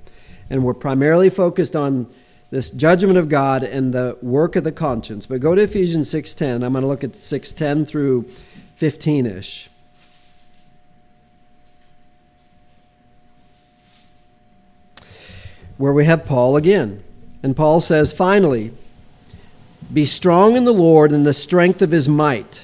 And 0.50 0.66
we're 0.66 0.74
primarily 0.74 1.30
focused 1.30 1.76
on 1.76 2.08
this 2.54 2.70
judgment 2.70 3.18
of 3.18 3.30
God 3.30 3.64
and 3.64 3.96
the 3.96 4.16
work 4.22 4.56
of 4.56 4.64
the 4.64 4.72
conscience. 4.72 5.26
But 5.26 5.42
go 5.42 5.56
to 5.56 5.64
Ephesians 5.64 6.08
6:10. 6.12 6.64
I'm 6.64 6.74
going 6.74 6.84
to 6.84 6.88
look 6.88 7.04
at 7.04 7.14
6:10 7.16 7.84
through 7.84 8.26
15ish. 8.80 9.70
Where 15.78 15.94
we 15.94 16.06
have 16.06 16.26
Paul 16.26 16.56
again. 16.56 17.04
And 17.42 17.56
Paul 17.56 17.82
says, 17.82 18.14
"Finally, 18.14 18.72
be 19.92 20.06
strong 20.06 20.56
in 20.56 20.64
the 20.64 20.74
Lord 20.74 21.12
and 21.12 21.26
the 21.26 21.34
strength 21.34 21.82
of 21.82 21.90
his 21.90 22.08
might." 22.08 22.62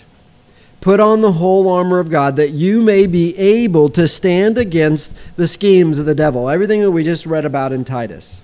Put 0.81 0.99
on 0.99 1.21
the 1.21 1.31
whole 1.31 1.67
armor 1.67 1.97
of 1.97 2.11
God 2.11 2.35
that 2.35 2.51
you 2.51 2.83
may 2.83 3.07
be 3.07 3.35
able 3.39 3.89
to 3.89 4.07
stand 4.07 4.59
against 4.59 5.15
the 5.35 5.47
schemes 5.47 5.97
of 5.97 6.05
the 6.05 6.13
devil. 6.13 6.47
Everything 6.47 6.81
that 6.81 6.91
we 6.91 7.03
just 7.03 7.25
read 7.25 7.43
about 7.43 7.73
in 7.73 7.83
Titus. 7.83 8.43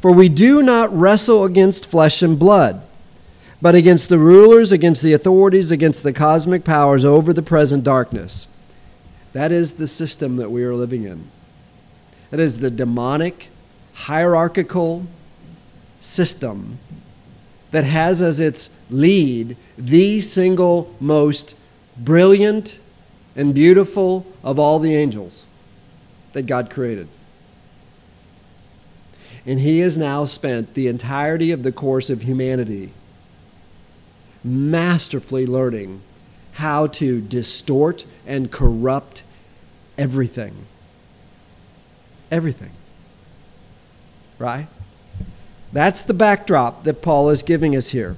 For 0.00 0.12
we 0.12 0.28
do 0.28 0.62
not 0.62 0.96
wrestle 0.96 1.44
against 1.44 1.86
flesh 1.86 2.22
and 2.22 2.38
blood, 2.38 2.82
but 3.60 3.74
against 3.74 4.08
the 4.08 4.18
rulers, 4.18 4.72
against 4.72 5.02
the 5.02 5.12
authorities, 5.12 5.70
against 5.70 6.02
the 6.02 6.12
cosmic 6.12 6.64
powers 6.64 7.04
over 7.04 7.32
the 7.32 7.42
present 7.42 7.84
darkness. 7.84 8.46
That 9.32 9.52
is 9.52 9.74
the 9.74 9.86
system 9.86 10.36
that 10.36 10.50
we 10.50 10.64
are 10.64 10.74
living 10.74 11.04
in. 11.04 11.30
That 12.30 12.40
is 12.40 12.60
the 12.60 12.70
demonic, 12.70 13.48
hierarchical 13.92 15.06
system 16.00 16.78
that 17.70 17.84
has 17.84 18.22
as 18.22 18.40
its 18.40 18.70
lead 18.88 19.56
the 19.76 20.20
single 20.20 20.94
most 20.98 21.54
brilliant 21.96 22.78
and 23.36 23.54
beautiful 23.54 24.26
of 24.42 24.58
all 24.58 24.78
the 24.78 24.94
angels 24.94 25.46
that 26.32 26.46
God 26.46 26.70
created. 26.70 27.08
And 29.50 29.58
he 29.58 29.80
has 29.80 29.98
now 29.98 30.26
spent 30.26 30.74
the 30.74 30.86
entirety 30.86 31.50
of 31.50 31.64
the 31.64 31.72
course 31.72 32.08
of 32.08 32.22
humanity 32.22 32.92
masterfully 34.44 35.44
learning 35.44 36.02
how 36.52 36.86
to 36.86 37.20
distort 37.20 38.04
and 38.24 38.52
corrupt 38.52 39.24
everything. 39.98 40.66
Everything. 42.30 42.70
Right? 44.38 44.68
That's 45.72 46.04
the 46.04 46.14
backdrop 46.14 46.84
that 46.84 47.02
Paul 47.02 47.28
is 47.30 47.42
giving 47.42 47.74
us 47.74 47.88
here. 47.88 48.16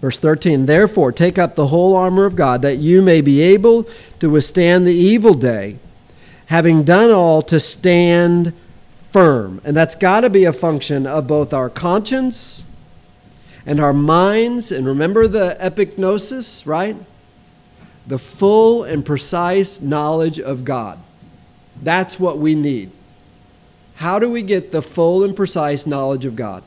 Verse 0.00 0.18
13, 0.18 0.64
therefore, 0.64 1.12
take 1.12 1.38
up 1.38 1.54
the 1.54 1.66
whole 1.66 1.94
armor 1.94 2.24
of 2.24 2.34
God 2.34 2.62
that 2.62 2.78
you 2.78 3.02
may 3.02 3.20
be 3.20 3.42
able 3.42 3.86
to 4.20 4.30
withstand 4.30 4.86
the 4.86 4.94
evil 4.94 5.34
day 5.34 5.76
having 6.48 6.82
done 6.82 7.10
all 7.10 7.42
to 7.42 7.60
stand 7.60 8.52
firm. 9.10 9.60
And 9.64 9.76
that's 9.76 9.94
got 9.94 10.22
to 10.22 10.30
be 10.30 10.44
a 10.44 10.52
function 10.52 11.06
of 11.06 11.26
both 11.26 11.52
our 11.52 11.70
conscience 11.70 12.64
and 13.66 13.80
our 13.80 13.92
minds. 13.92 14.72
And 14.72 14.86
remember 14.86 15.28
the 15.28 15.56
epignosis, 15.60 16.66
right? 16.66 16.96
The 18.06 18.18
full 18.18 18.82
and 18.82 19.04
precise 19.04 19.82
knowledge 19.82 20.40
of 20.40 20.64
God. 20.64 20.98
That's 21.82 22.18
what 22.18 22.38
we 22.38 22.54
need. 22.54 22.92
How 23.96 24.18
do 24.18 24.30
we 24.30 24.42
get 24.42 24.72
the 24.72 24.82
full 24.82 25.22
and 25.22 25.36
precise 25.36 25.86
knowledge 25.86 26.24
of 26.24 26.34
God? 26.34 26.62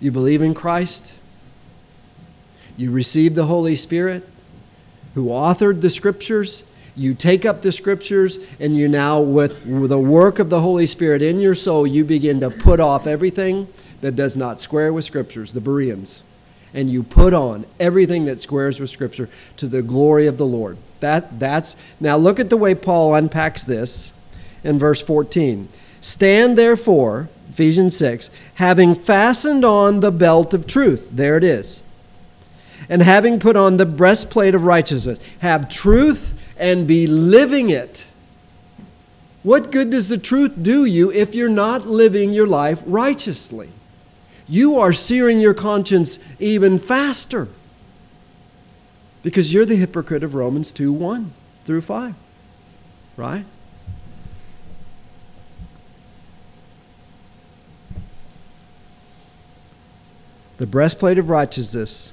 You 0.00 0.10
believe 0.10 0.40
in 0.40 0.54
Christ. 0.54 1.14
You 2.78 2.90
receive 2.90 3.34
the 3.34 3.46
Holy 3.46 3.76
Spirit 3.76 4.26
who 5.14 5.26
authored 5.26 5.82
the 5.82 5.90
scriptures 5.90 6.64
you 7.00 7.14
take 7.14 7.46
up 7.46 7.62
the 7.62 7.72
scriptures 7.72 8.38
and 8.58 8.76
you 8.76 8.86
now 8.86 9.20
with 9.20 9.88
the 9.88 9.98
work 9.98 10.38
of 10.38 10.50
the 10.50 10.60
holy 10.60 10.86
spirit 10.86 11.22
in 11.22 11.40
your 11.40 11.54
soul 11.54 11.86
you 11.86 12.04
begin 12.04 12.40
to 12.40 12.50
put 12.50 12.78
off 12.78 13.06
everything 13.06 13.66
that 14.02 14.14
does 14.14 14.36
not 14.36 14.60
square 14.60 14.92
with 14.92 15.02
scriptures 15.02 15.54
the 15.54 15.62
bereans. 15.62 16.22
And 16.74 16.90
you 16.90 17.02
put 17.02 17.32
on 17.32 17.64
everything 17.80 18.26
that 18.26 18.42
squares 18.42 18.78
with 18.78 18.90
scripture 18.90 19.30
to 19.56 19.66
the 19.66 19.80
glory 19.80 20.26
of 20.26 20.36
the 20.36 20.44
lord. 20.44 20.76
That 21.00 21.40
that's 21.40 21.74
now 22.00 22.18
look 22.18 22.38
at 22.38 22.50
the 22.50 22.58
way 22.58 22.74
paul 22.74 23.14
unpacks 23.14 23.64
this 23.64 24.12
in 24.62 24.78
verse 24.78 25.00
14 25.00 25.68
stand 26.02 26.58
therefore 26.58 27.30
ephesians 27.48 27.96
6 27.96 28.28
having 28.56 28.94
fastened 28.94 29.64
on 29.64 30.00
the 30.00 30.12
belt 30.12 30.52
of 30.52 30.66
truth. 30.66 31.08
There 31.10 31.38
it 31.38 31.44
is. 31.44 31.82
And 32.90 33.00
having 33.00 33.40
put 33.40 33.56
on 33.56 33.78
the 33.78 33.86
breastplate 33.86 34.54
of 34.54 34.64
righteousness 34.64 35.18
have 35.38 35.70
truth 35.70 36.34
and 36.60 36.86
be 36.86 37.06
living 37.06 37.70
it. 37.70 38.04
What 39.42 39.72
good 39.72 39.90
does 39.90 40.10
the 40.10 40.18
truth 40.18 40.52
do 40.60 40.84
you 40.84 41.10
if 41.10 41.34
you're 41.34 41.48
not 41.48 41.86
living 41.86 42.32
your 42.34 42.46
life 42.46 42.82
righteously? 42.84 43.70
You 44.46 44.78
are 44.78 44.92
searing 44.92 45.40
your 45.40 45.54
conscience 45.54 46.18
even 46.38 46.78
faster 46.78 47.48
because 49.22 49.54
you're 49.54 49.64
the 49.64 49.76
hypocrite 49.76 50.22
of 50.22 50.34
Romans 50.34 50.70
2 50.70 50.92
1 50.92 51.32
through 51.64 51.80
5, 51.80 52.14
right? 53.16 53.46
The 60.58 60.66
breastplate 60.66 61.16
of 61.16 61.30
righteousness 61.30 62.12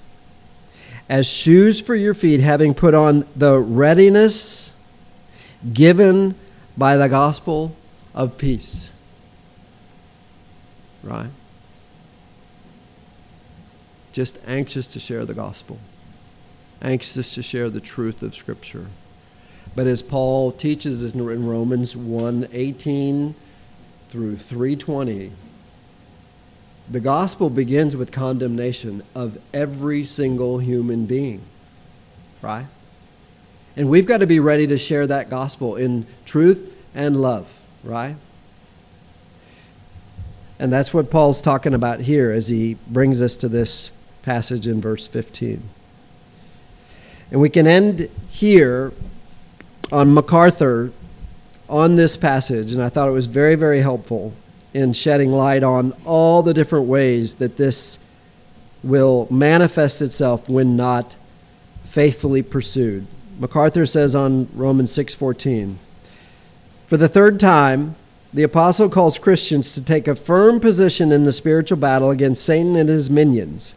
as 1.10 1.28
shoes 1.28 1.80
for 1.80 1.96
your 1.96 2.14
feet, 2.14 2.40
having 2.40 2.74
put 2.74 2.94
on 2.94 3.26
the 3.36 3.60
readiness 3.60 4.74
given 5.74 6.36
by 6.76 6.98
the 6.98 7.08
gospel 7.08 7.76
of 8.14 8.38
peace. 8.38 8.92
Right? 11.04 11.30
Just 14.12 14.40
anxious 14.46 14.88
to 14.88 15.00
share 15.00 15.26
the 15.26 15.34
gospel, 15.34 15.80
anxious 16.82 17.36
to 17.36 17.42
share 17.42 17.70
the 17.70 17.80
truth 17.80 18.22
of 18.22 18.36
Scripture. 18.36 18.88
But 19.76 19.88
as 19.88 20.02
Paul 20.02 20.52
teaches 20.52 21.04
in 21.04 21.46
Romans 21.46 21.96
1 21.96 22.48
18 22.52 23.36
through 24.10 24.38
320, 24.38 25.32
the 26.90 27.00
gospel 27.00 27.50
begins 27.50 27.98
with 27.98 28.12
condemnation 28.12 29.04
of 29.14 29.38
every 29.54 30.06
single 30.06 30.60
human 30.60 31.06
being, 31.06 31.42
right? 32.42 32.68
And 33.76 33.90
we've 33.90 34.06
got 34.06 34.18
to 34.18 34.28
be 34.28 34.40
ready 34.40 34.68
to 34.68 34.78
share 34.78 35.06
that 35.08 35.30
gospel 35.30 35.76
in 35.76 36.08
truth 36.26 36.74
and 36.96 37.16
love, 37.16 37.48
right? 37.84 38.16
And 40.60 40.72
that's 40.72 40.94
what 40.94 41.12
Paul's 41.12 41.42
talking 41.42 41.74
about 41.74 42.02
here 42.02 42.32
as 42.32 42.48
he 42.48 42.78
brings 42.88 43.22
us 43.22 43.36
to 43.38 43.50
this 43.50 43.92
passage 44.24 44.66
in 44.66 44.82
verse 44.82 45.06
15. 45.06 45.62
And 47.30 47.42
we 47.42 47.50
can 47.50 47.68
end 47.68 48.10
here 48.30 48.94
on 49.92 50.14
MacArthur 50.14 50.92
on 51.70 51.96
this 51.96 52.16
passage, 52.16 52.72
and 52.72 52.82
I 52.82 52.88
thought 52.88 53.10
it 53.10 53.12
was 53.12 53.26
very, 53.26 53.56
very 53.56 53.82
helpful 53.82 54.34
in 54.74 54.94
shedding 54.94 55.32
light 55.32 55.64
on 55.64 55.94
all 56.06 56.44
the 56.44 56.54
different 56.54 56.88
ways 56.88 57.36
that 57.36 57.58
this 57.58 58.00
will 58.84 59.28
manifest 59.30 60.02
itself 60.02 60.48
when 60.48 60.76
not 60.76 61.16
faithfully 61.86 62.42
pursued. 62.42 63.08
MacArthur 63.40 63.86
says 63.86 64.16
on 64.16 64.48
Romans 64.54 64.92
6:14, 64.92 65.78
"For 66.88 66.98
the 66.98 67.08
third 67.08 67.40
time, 67.40 67.96
the 68.34 68.44
apostle 68.44 68.90
calls 68.90 69.20
Christians 69.20 69.74
to 69.74 69.82
take 69.82 70.08
a 70.08 70.16
firm 70.16 70.60
position 70.60 71.12
in 71.12 71.24
the 71.24 71.32
spiritual 71.32 71.78
battle 71.78 72.10
against 72.10 72.44
Satan 72.44 72.76
and 72.76 72.90
his 72.90 73.10
minions. 73.10 73.74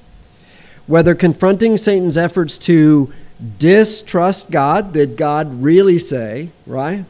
Whether 0.87 1.15
confronting 1.15 1.77
Satan's 1.77 2.17
efforts 2.17 2.59
to 2.59 3.13
distrust 3.59 4.51
God, 4.51 4.93
did 4.93 5.17
God 5.17 5.63
really 5.63 5.99
say, 5.99 6.51
right? 6.67 7.05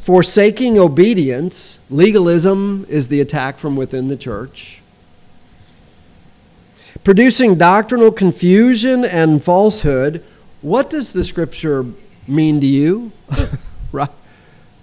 Forsaking 0.00 0.78
obedience, 0.78 1.78
legalism 1.90 2.86
is 2.88 3.08
the 3.08 3.20
attack 3.20 3.58
from 3.58 3.76
within 3.76 4.08
the 4.08 4.16
church. 4.16 4.82
Producing 7.04 7.56
doctrinal 7.56 8.10
confusion 8.10 9.04
and 9.04 9.42
falsehood, 9.42 10.24
what 10.62 10.90
does 10.90 11.12
the 11.12 11.22
scripture 11.22 11.84
mean 12.26 12.60
to 12.60 12.66
you? 12.66 13.12
right? 13.92 14.10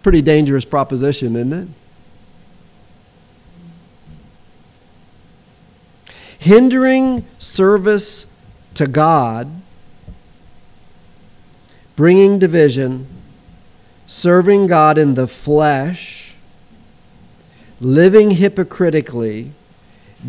Pretty 0.02 0.22
dangerous 0.22 0.66
proposition, 0.66 1.36
isn't 1.36 1.54
it? 1.54 1.68
Hindering 6.40 7.26
service 7.40 8.28
to 8.74 8.88
God, 8.88 9.62
bringing 11.96 12.40
division, 12.40 13.08
serving 14.06 14.68
God 14.68 14.98
in 14.98 15.14
the 15.14 15.28
flesh, 15.28 16.36
living 17.80 18.32
hypocritically, 18.32 19.52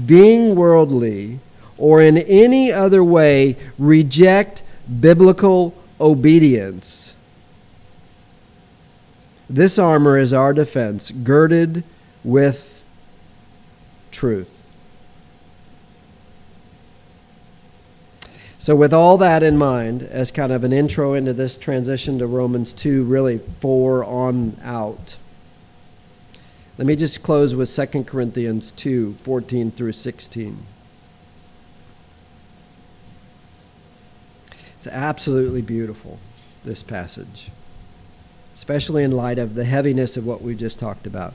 being 0.07 0.55
worldly, 0.55 1.41
or 1.77 2.01
in 2.01 2.19
any 2.19 2.73
other 2.73 3.03
way 3.03 3.57
reject 3.79 4.63
biblical 5.01 5.75
obedience. 6.01 7.15
This 9.49 9.79
armor 9.79 10.19
is 10.19 10.33
our 10.33 10.53
defense, 10.53 11.11
girded 11.11 11.85
with 12.23 12.83
truth. 14.11 14.54
So, 18.65 18.75
with 18.75 18.95
all 18.95 19.19
that 19.19 19.43
in 19.43 19.59
mind, 19.59 20.05
as 20.05 20.31
kind 20.31 20.51
of 20.51 20.65
an 20.65 20.73
intro 20.73 21.13
into 21.13 21.35
this 21.35 21.59
transition 21.59 22.19
to 22.19 22.27
Romans 22.27 22.73
2, 22.73 23.05
really 23.05 23.37
4 23.61 24.03
on 24.07 24.59
out, 24.65 25.17
let 26.79 26.87
me 26.87 26.97
just 26.97 27.23
close 27.23 27.55
with 27.55 27.71
2 27.71 28.05
Corinthians 28.05 28.73
2 28.73 29.17
14 29.17 29.71
through 29.71 29.93
16. 29.93 30.65
It's 34.79 34.87
absolutely 34.87 35.61
beautiful, 35.61 36.19
this 36.65 36.83
passage, 36.83 37.51
especially 38.55 39.05
in 39.05 39.11
light 39.11 39.39
of 39.39 39.57
the 39.57 39.67
heaviness 39.67 40.17
of 40.17 40.25
what 40.25 40.41
we 40.41 40.55
just 40.55 40.79
talked 40.79 41.07
about. 41.07 41.35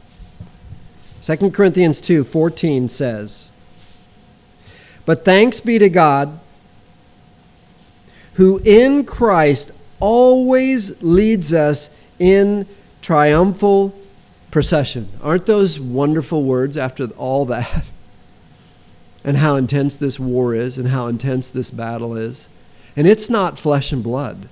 2 1.21 1.51
Corinthians 1.51 2.01
2 2.01 2.23
14 2.23 2.87
says, 2.87 3.51
But 5.05 5.23
thanks 5.23 5.59
be 5.59 5.77
to 5.77 5.89
God, 5.89 6.39
who 8.39 8.61
in 8.63 9.03
Christ 9.03 9.69
always 9.99 11.03
leads 11.03 11.53
us 11.53 11.89
in 12.19 12.65
triumphal 13.01 13.93
procession. 14.49 15.09
Aren't 15.21 15.45
those 15.45 15.77
wonderful 15.77 16.43
words 16.43 16.77
after 16.77 17.07
all 17.17 17.45
that? 17.45 17.85
And 19.21 19.35
how 19.35 19.57
intense 19.57 19.97
this 19.97 20.17
war 20.17 20.55
is, 20.55 20.77
and 20.77 20.87
how 20.87 21.07
intense 21.07 21.51
this 21.51 21.71
battle 21.71 22.15
is. 22.15 22.47
And 22.95 23.05
it's 23.05 23.29
not 23.29 23.59
flesh 23.59 23.91
and 23.91 24.01
blood. 24.01 24.47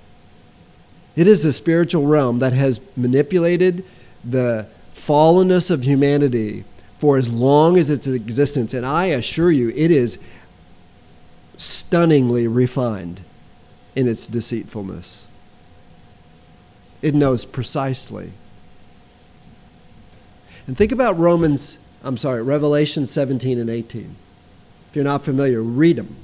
It 1.16 1.26
is 1.26 1.46
a 1.46 1.54
spiritual 1.54 2.06
realm 2.06 2.38
that 2.40 2.52
has 2.52 2.82
manipulated 2.94 3.82
the 4.22 4.66
fallenness 4.94 5.70
of 5.70 5.84
humanity 5.84 6.64
for 6.98 7.16
as 7.16 7.30
long 7.30 7.78
as 7.78 7.88
its 7.88 8.06
existence. 8.06 8.74
And 8.74 8.84
I 8.84 9.06
assure 9.06 9.50
you, 9.50 9.70
it 9.70 9.90
is 9.90 10.18
stunningly 11.56 12.46
refined 12.46 13.22
in 13.98 14.06
its 14.06 14.28
deceitfulness. 14.28 15.26
It 17.02 17.16
knows 17.16 17.44
precisely. 17.44 18.30
And 20.68 20.78
think 20.78 20.92
about 20.92 21.18
Romans, 21.18 21.78
I'm 22.04 22.16
sorry, 22.16 22.40
Revelation 22.44 23.06
17 23.06 23.58
and 23.58 23.68
18. 23.68 24.14
If 24.88 24.94
you're 24.94 25.04
not 25.04 25.24
familiar, 25.24 25.60
read 25.60 25.96
them. 25.96 26.14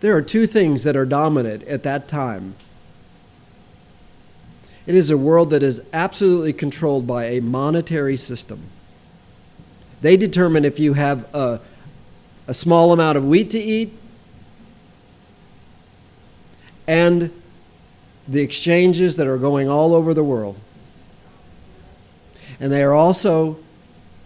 There 0.00 0.16
are 0.16 0.22
two 0.22 0.46
things 0.46 0.84
that 0.84 0.96
are 0.96 1.04
dominant 1.04 1.64
at 1.64 1.82
that 1.82 2.08
time. 2.08 2.54
It 4.86 4.94
is 4.94 5.10
a 5.10 5.18
world 5.18 5.50
that 5.50 5.62
is 5.62 5.82
absolutely 5.92 6.54
controlled 6.54 7.06
by 7.06 7.26
a 7.26 7.40
monetary 7.40 8.16
system. 8.16 8.62
They 10.00 10.16
determine 10.16 10.64
if 10.64 10.78
you 10.78 10.94
have 10.94 11.28
a, 11.34 11.60
a 12.46 12.54
small 12.54 12.94
amount 12.94 13.18
of 13.18 13.26
wheat 13.26 13.50
to 13.50 13.58
eat 13.58 13.92
and 16.86 17.30
the 18.28 18.40
exchanges 18.40 19.16
that 19.16 19.26
are 19.26 19.38
going 19.38 19.68
all 19.68 19.94
over 19.94 20.14
the 20.14 20.24
world. 20.24 20.58
And 22.58 22.72
they 22.72 22.82
are 22.82 22.94
also 22.94 23.58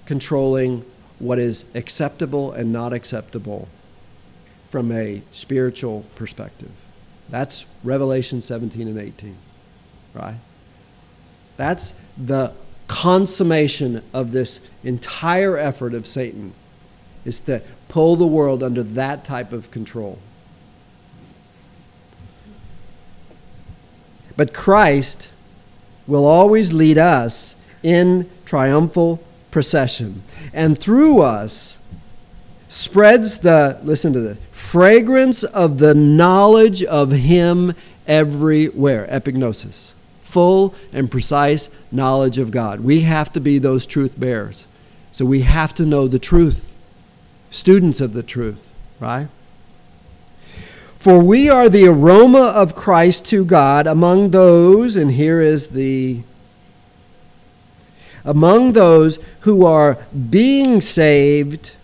controlling 0.07 0.85
what 1.19 1.39
is 1.39 1.67
acceptable 1.75 2.53
and 2.53 2.73
not 2.73 2.93
acceptable 2.93 3.69
from 4.71 4.91
a 4.93 5.23
spiritual 5.33 6.05
perspective. 6.15 6.71
That's 7.29 7.67
Revelation 7.85 8.41
17 8.41 8.89
and 8.89 8.99
18, 8.99 9.37
right? 10.15 10.37
That's 11.57 11.93
the 12.17 12.53
consummation 12.87 14.03
of 14.13 14.33
this 14.33 14.67
entire 14.83 15.57
effort 15.57 15.95
of 15.95 16.07
Satan 16.07 16.55
is 17.25 17.39
to 17.41 17.63
pull 17.89 18.17
the 18.17 18.27
world 18.27 18.63
under 18.63 18.83
that 18.83 19.25
type 19.25 19.53
of 19.53 19.71
control. 19.71 20.19
But 24.41 24.55
Christ 24.55 25.29
will 26.07 26.25
always 26.25 26.73
lead 26.73 26.97
us 26.97 27.57
in 27.83 28.31
triumphal 28.47 29.23
procession. 29.51 30.23
And 30.55 30.79
through 30.79 31.21
us, 31.21 31.77
spreads 32.67 33.41
the, 33.41 33.79
listen 33.83 34.15
to 34.15 34.21
this, 34.21 34.39
fragrance 34.51 35.43
of 35.43 35.77
the 35.77 35.95
knowledge 35.95 36.83
of 36.83 37.11
Him 37.11 37.75
everywhere. 38.07 39.07
Epignosis. 39.11 39.93
Full 40.23 40.75
and 40.91 41.11
precise 41.11 41.69
knowledge 41.93 42.39
of 42.39 42.51
God. 42.51 42.81
We 42.81 43.03
have 43.03 43.31
to 43.35 43.41
be 43.41 43.59
those 43.59 43.85
truth 43.85 44.19
bearers. 44.19 44.67
So 45.13 45.27
we 45.27 45.43
have 45.43 45.75
to 45.75 45.85
know 45.85 46.09
the 46.09 46.19
truth, 46.19 46.75
students 47.51 48.01
of 48.01 48.15
the 48.15 48.23
truth, 48.23 48.73
right? 49.01 49.29
For 51.01 51.21
we 51.21 51.49
are 51.49 51.69
the 51.69 51.87
aroma 51.87 52.53
of 52.55 52.77
Christ 52.77 53.27
to 53.27 53.45
God 53.45 53.89
among 53.89 54.31
those, 54.31 54.95
and 54.95 55.11
here 55.11 55.41
is 55.41 55.69
the 55.69 56.23
among 58.25 58.75
those 58.75 59.19
who 59.41 59.65
are 59.65 59.99
being 60.31 60.81
saved 60.81 61.75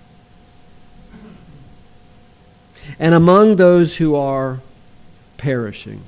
and 2.98 3.14
among 3.14 3.56
those 3.56 3.96
who 3.96 4.14
are 4.14 4.60
perishing. 5.38 6.04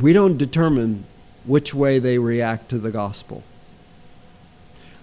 we 0.00 0.12
don't 0.12 0.36
determine 0.36 1.04
which 1.44 1.72
way 1.72 1.98
they 1.98 2.18
react 2.18 2.68
to 2.68 2.78
the 2.78 2.90
gospel. 2.90 3.42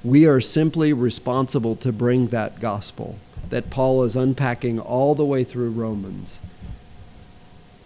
We 0.04 0.28
are 0.28 0.42
simply 0.42 0.94
responsible 0.94 1.76
to 1.78 1.92
bring 1.92 2.28
that 2.28 2.60
gospel 2.60 3.18
that 3.50 3.70
Paul 3.70 4.04
is 4.04 4.16
unpacking 4.16 4.80
all 4.80 5.16
the 5.16 5.26
way 5.26 5.44
through 5.44 5.72
Romans, 5.72 6.40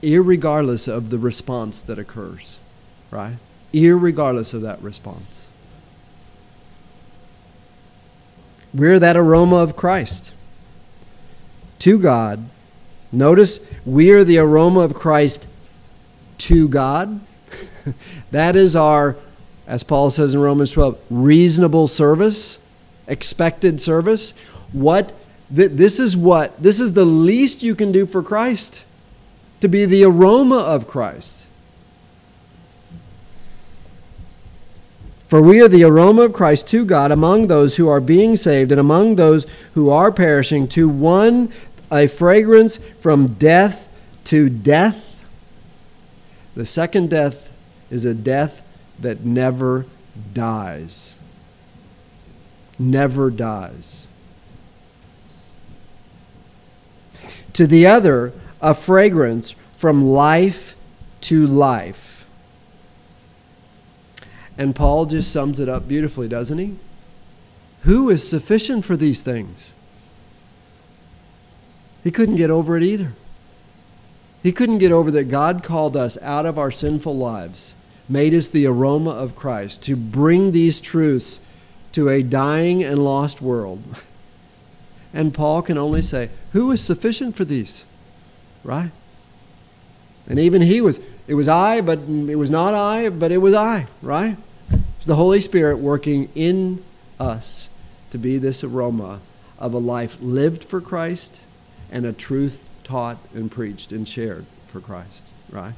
irregardless 0.01 0.87
of 0.87 1.09
the 1.09 1.17
response 1.17 1.81
that 1.81 1.99
occurs, 1.99 2.59
right? 3.11 3.37
Irregardless 3.73 4.53
of 4.53 4.61
that 4.61 4.81
response. 4.81 5.47
We're 8.73 8.99
that 8.99 9.17
aroma 9.17 9.57
of 9.57 9.75
Christ 9.75 10.31
to 11.79 11.99
God. 11.99 12.49
Notice 13.11 13.59
we 13.85 14.11
are 14.11 14.23
the 14.23 14.37
aroma 14.37 14.81
of 14.81 14.93
Christ 14.93 15.47
to 16.39 16.67
God. 16.67 17.21
that 18.31 18.55
is 18.55 18.75
our, 18.75 19.15
as 19.65 19.83
Paul 19.83 20.11
says 20.11 20.33
in 20.33 20.39
Romans 20.39 20.71
12, 20.71 20.99
reasonable 21.09 21.87
service, 21.87 22.59
expected 23.07 23.79
service. 23.79 24.33
What 24.71 25.13
th- 25.55 25.71
this 25.71 25.99
is 25.99 26.15
what 26.15 26.61
this 26.61 26.79
is 26.79 26.93
the 26.93 27.05
least 27.05 27.63
you 27.63 27.75
can 27.75 27.91
do 27.91 28.05
for 28.05 28.23
Christ 28.23 28.83
to 29.61 29.67
be 29.67 29.85
the 29.85 30.03
aroma 30.03 30.57
of 30.57 30.87
Christ. 30.87 31.47
For 35.27 35.41
we 35.41 35.61
are 35.61 35.67
the 35.67 35.83
aroma 35.83 36.23
of 36.23 36.33
Christ 36.33 36.67
to 36.69 36.85
God 36.85 37.11
among 37.11 37.47
those 37.47 37.75
who 37.75 37.89
are 37.89 37.99
being 37.99 38.37
saved 38.37 38.71
and 38.71 38.79
among 38.79 39.15
those 39.15 39.45
who 39.73 39.89
are 39.89 40.11
perishing, 40.11 40.67
to 40.69 40.87
one 40.87 41.51
a 41.91 42.07
fragrance 42.07 42.79
from 43.01 43.33
death 43.33 43.89
to 44.25 44.49
death. 44.49 45.03
The 46.55 46.65
second 46.65 47.09
death 47.09 47.55
is 47.89 48.05
a 48.05 48.13
death 48.13 48.61
that 48.99 49.25
never 49.25 49.85
dies. 50.33 51.17
Never 52.79 53.29
dies. 53.29 54.07
To 57.57 57.65
the 57.65 57.87
other, 57.87 58.33
a 58.61 58.75
fragrance 58.75 59.55
from 59.75 60.11
life 60.11 60.75
to 61.21 61.47
life. 61.47 62.23
And 64.59 64.75
Paul 64.75 65.07
just 65.07 65.31
sums 65.31 65.59
it 65.59 65.67
up 65.67 65.87
beautifully, 65.87 66.27
doesn't 66.27 66.59
he? 66.59 66.75
Who 67.81 68.11
is 68.11 68.29
sufficient 68.29 68.85
for 68.85 68.95
these 68.95 69.23
things? 69.23 69.73
He 72.03 72.11
couldn't 72.11 72.35
get 72.35 72.51
over 72.51 72.77
it 72.77 72.83
either. 72.83 73.13
He 74.43 74.51
couldn't 74.51 74.77
get 74.77 74.91
over 74.91 75.09
that 75.09 75.23
God 75.23 75.63
called 75.63 75.97
us 75.97 76.15
out 76.21 76.45
of 76.45 76.59
our 76.59 76.69
sinful 76.69 77.17
lives, 77.17 77.73
made 78.07 78.35
us 78.35 78.47
the 78.47 78.67
aroma 78.67 79.09
of 79.09 79.35
Christ, 79.35 79.81
to 79.85 79.95
bring 79.95 80.51
these 80.51 80.79
truths 80.79 81.39
to 81.93 82.07
a 82.07 82.21
dying 82.21 82.83
and 82.83 83.03
lost 83.03 83.41
world. 83.41 83.81
And 85.13 85.33
Paul 85.33 85.61
can 85.61 85.77
only 85.77 86.01
say, 86.01 86.29
Who 86.51 86.71
is 86.71 86.81
sufficient 86.81 87.35
for 87.35 87.45
these? 87.45 87.85
Right? 88.63 88.91
And 90.27 90.39
even 90.39 90.61
he 90.61 90.81
was, 90.81 90.99
it 91.27 91.35
was 91.35 91.47
I, 91.47 91.81
but 91.81 91.99
it 91.99 92.35
was 92.35 92.51
not 92.51 92.73
I, 92.73 93.09
but 93.09 93.31
it 93.31 93.37
was 93.37 93.53
I, 93.53 93.87
right? 94.01 94.37
It's 94.97 95.05
the 95.05 95.15
Holy 95.15 95.39
Spirit 95.41 95.77
working 95.77 96.29
in 96.35 96.83
us 97.19 97.69
to 98.09 98.17
be 98.17 98.37
this 98.37 98.63
aroma 98.63 99.21
of 99.57 99.73
a 99.73 99.77
life 99.77 100.17
lived 100.21 100.63
for 100.63 100.81
Christ 100.81 101.41
and 101.91 102.05
a 102.05 102.13
truth 102.13 102.67
taught 102.83 103.17
and 103.33 103.49
preached 103.49 103.91
and 103.91 104.07
shared 104.07 104.45
for 104.67 104.79
Christ, 104.81 105.31
right? 105.49 105.73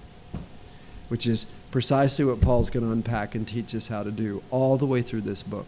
Which 1.08 1.28
is 1.28 1.46
precisely 1.72 2.26
what 2.26 2.42
Paul's 2.42 2.70
going 2.70 2.86
to 2.86 2.92
unpack 2.92 3.36
and 3.36 3.48
teach 3.48 3.76
us 3.76 3.88
how 3.88 4.04
to 4.04 4.12
do 4.12 4.42
all 4.50 4.78
the 4.78 4.86
way 4.86 5.02
through 5.02 5.22
this 5.22 5.44
book, 5.44 5.68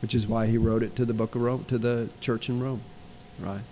which 0.00 0.14
is 0.14 0.26
why 0.26 0.46
he 0.46 0.56
wrote 0.56 0.82
it 0.82 0.94
to 0.96 1.04
the 1.04 1.14
book 1.14 1.34
of 1.34 1.42
Rome, 1.42 1.64
to 1.68 1.78
the 1.78 2.08
church 2.20 2.48
in 2.48 2.62
Rome, 2.62 2.80
right? 3.40 3.62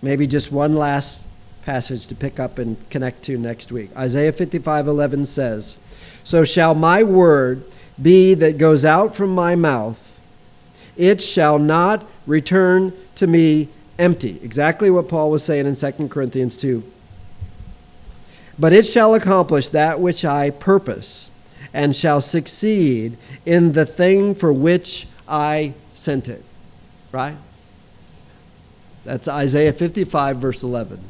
Maybe 0.00 0.26
just 0.26 0.52
one 0.52 0.76
last 0.76 1.22
passage 1.62 2.06
to 2.06 2.14
pick 2.14 2.40
up 2.40 2.58
and 2.58 2.76
connect 2.88 3.22
to 3.24 3.36
next 3.36 3.72
week. 3.72 3.90
Isaiah 3.96 4.32
55:11 4.32 5.26
says, 5.26 5.76
"So 6.24 6.44
shall 6.44 6.74
my 6.74 7.02
word 7.02 7.64
be 8.00 8.34
that 8.34 8.58
goes 8.58 8.84
out 8.84 9.14
from 9.14 9.34
my 9.34 9.54
mouth; 9.54 10.18
it 10.96 11.20
shall 11.20 11.58
not 11.58 12.06
return 12.26 12.92
to 13.16 13.26
me 13.26 13.68
empty." 13.98 14.40
Exactly 14.42 14.88
what 14.88 15.08
Paul 15.08 15.30
was 15.30 15.42
saying 15.42 15.66
in 15.66 15.74
2 15.74 16.10
Corinthians 16.10 16.56
2. 16.56 16.84
But 18.58 18.72
it 18.72 18.86
shall 18.86 19.14
accomplish 19.14 19.68
that 19.68 20.00
which 20.00 20.24
I 20.24 20.50
purpose, 20.50 21.30
and 21.72 21.94
shall 21.94 22.20
succeed 22.20 23.16
in 23.46 23.72
the 23.72 23.86
thing 23.86 24.34
for 24.34 24.52
which 24.52 25.06
I 25.28 25.74
sent 25.94 26.28
it. 26.28 26.44
Right? 27.12 27.36
That's 29.04 29.28
Isaiah 29.28 29.72
55, 29.72 30.38
verse 30.38 30.62
11. 30.62 31.00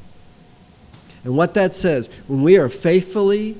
And 1.24 1.36
what 1.36 1.54
that 1.54 1.74
says, 1.74 2.10
when 2.26 2.42
we 2.42 2.58
are 2.58 2.68
faithfully, 2.68 3.56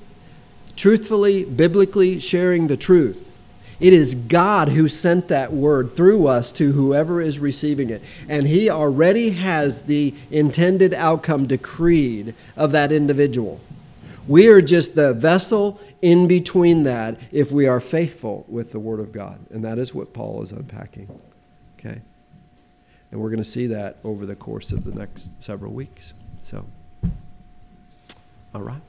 truthfully, 0.76 1.45
biblically 1.45 2.18
sharing 2.20 2.66
the 2.66 2.76
truth, 2.76 3.36
it 3.80 3.93
is 3.93 4.14
God 4.14 4.70
who 4.70 4.89
sent 4.89 5.28
that 5.28 5.53
word 5.53 5.93
through 5.93 6.26
us 6.26 6.51
to 6.53 6.72
whoever 6.72 7.20
is 7.20 7.39
receiving 7.39 7.91
it. 7.91 8.03
And 8.28 8.47
He 8.47 8.68
already 8.68 9.30
has 9.30 9.82
the 9.82 10.14
intended 10.30 10.93
outcome 10.95 11.47
decreed 11.47 12.34
of 12.57 12.72
that 12.72 12.91
individual. 12.93 13.61
We 14.29 14.49
are 14.49 14.61
just 14.61 14.95
the 14.95 15.14
vessel 15.14 15.81
in 16.03 16.29
between 16.29 16.83
that 16.85 17.18
if 17.33 17.51
we 17.51 17.66
are 17.66 17.81
faithful 17.81 18.45
with 18.47 18.72
the 18.72 18.79
Word 18.79 19.01
of 19.01 19.11
God. 19.11 19.41
And 19.51 19.64
that 19.64 19.79
is 19.79 19.95
what 19.95 20.12
Paul 20.12 20.43
is 20.43 20.53
unpacking. 20.53 21.09
Okay? 21.79 22.01
And 23.11 23.20
we're 23.20 23.31
going 23.31 23.39
to 23.39 23.45
see 23.45 23.66
that 23.68 23.97
over 24.05 24.26
the 24.26 24.37
course 24.37 24.70
of 24.70 24.85
the 24.85 24.93
next 24.93 25.43
several 25.43 25.72
weeks. 25.72 26.12
So, 26.39 26.66
all 28.55 28.62
right. 28.62 28.83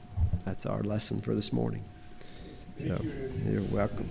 That's 0.44 0.66
our 0.66 0.82
lesson 0.82 1.22
for 1.22 1.34
this 1.34 1.52
morning. 1.52 1.84
So, 2.78 3.00
you're 3.50 3.62
welcome. 3.62 4.08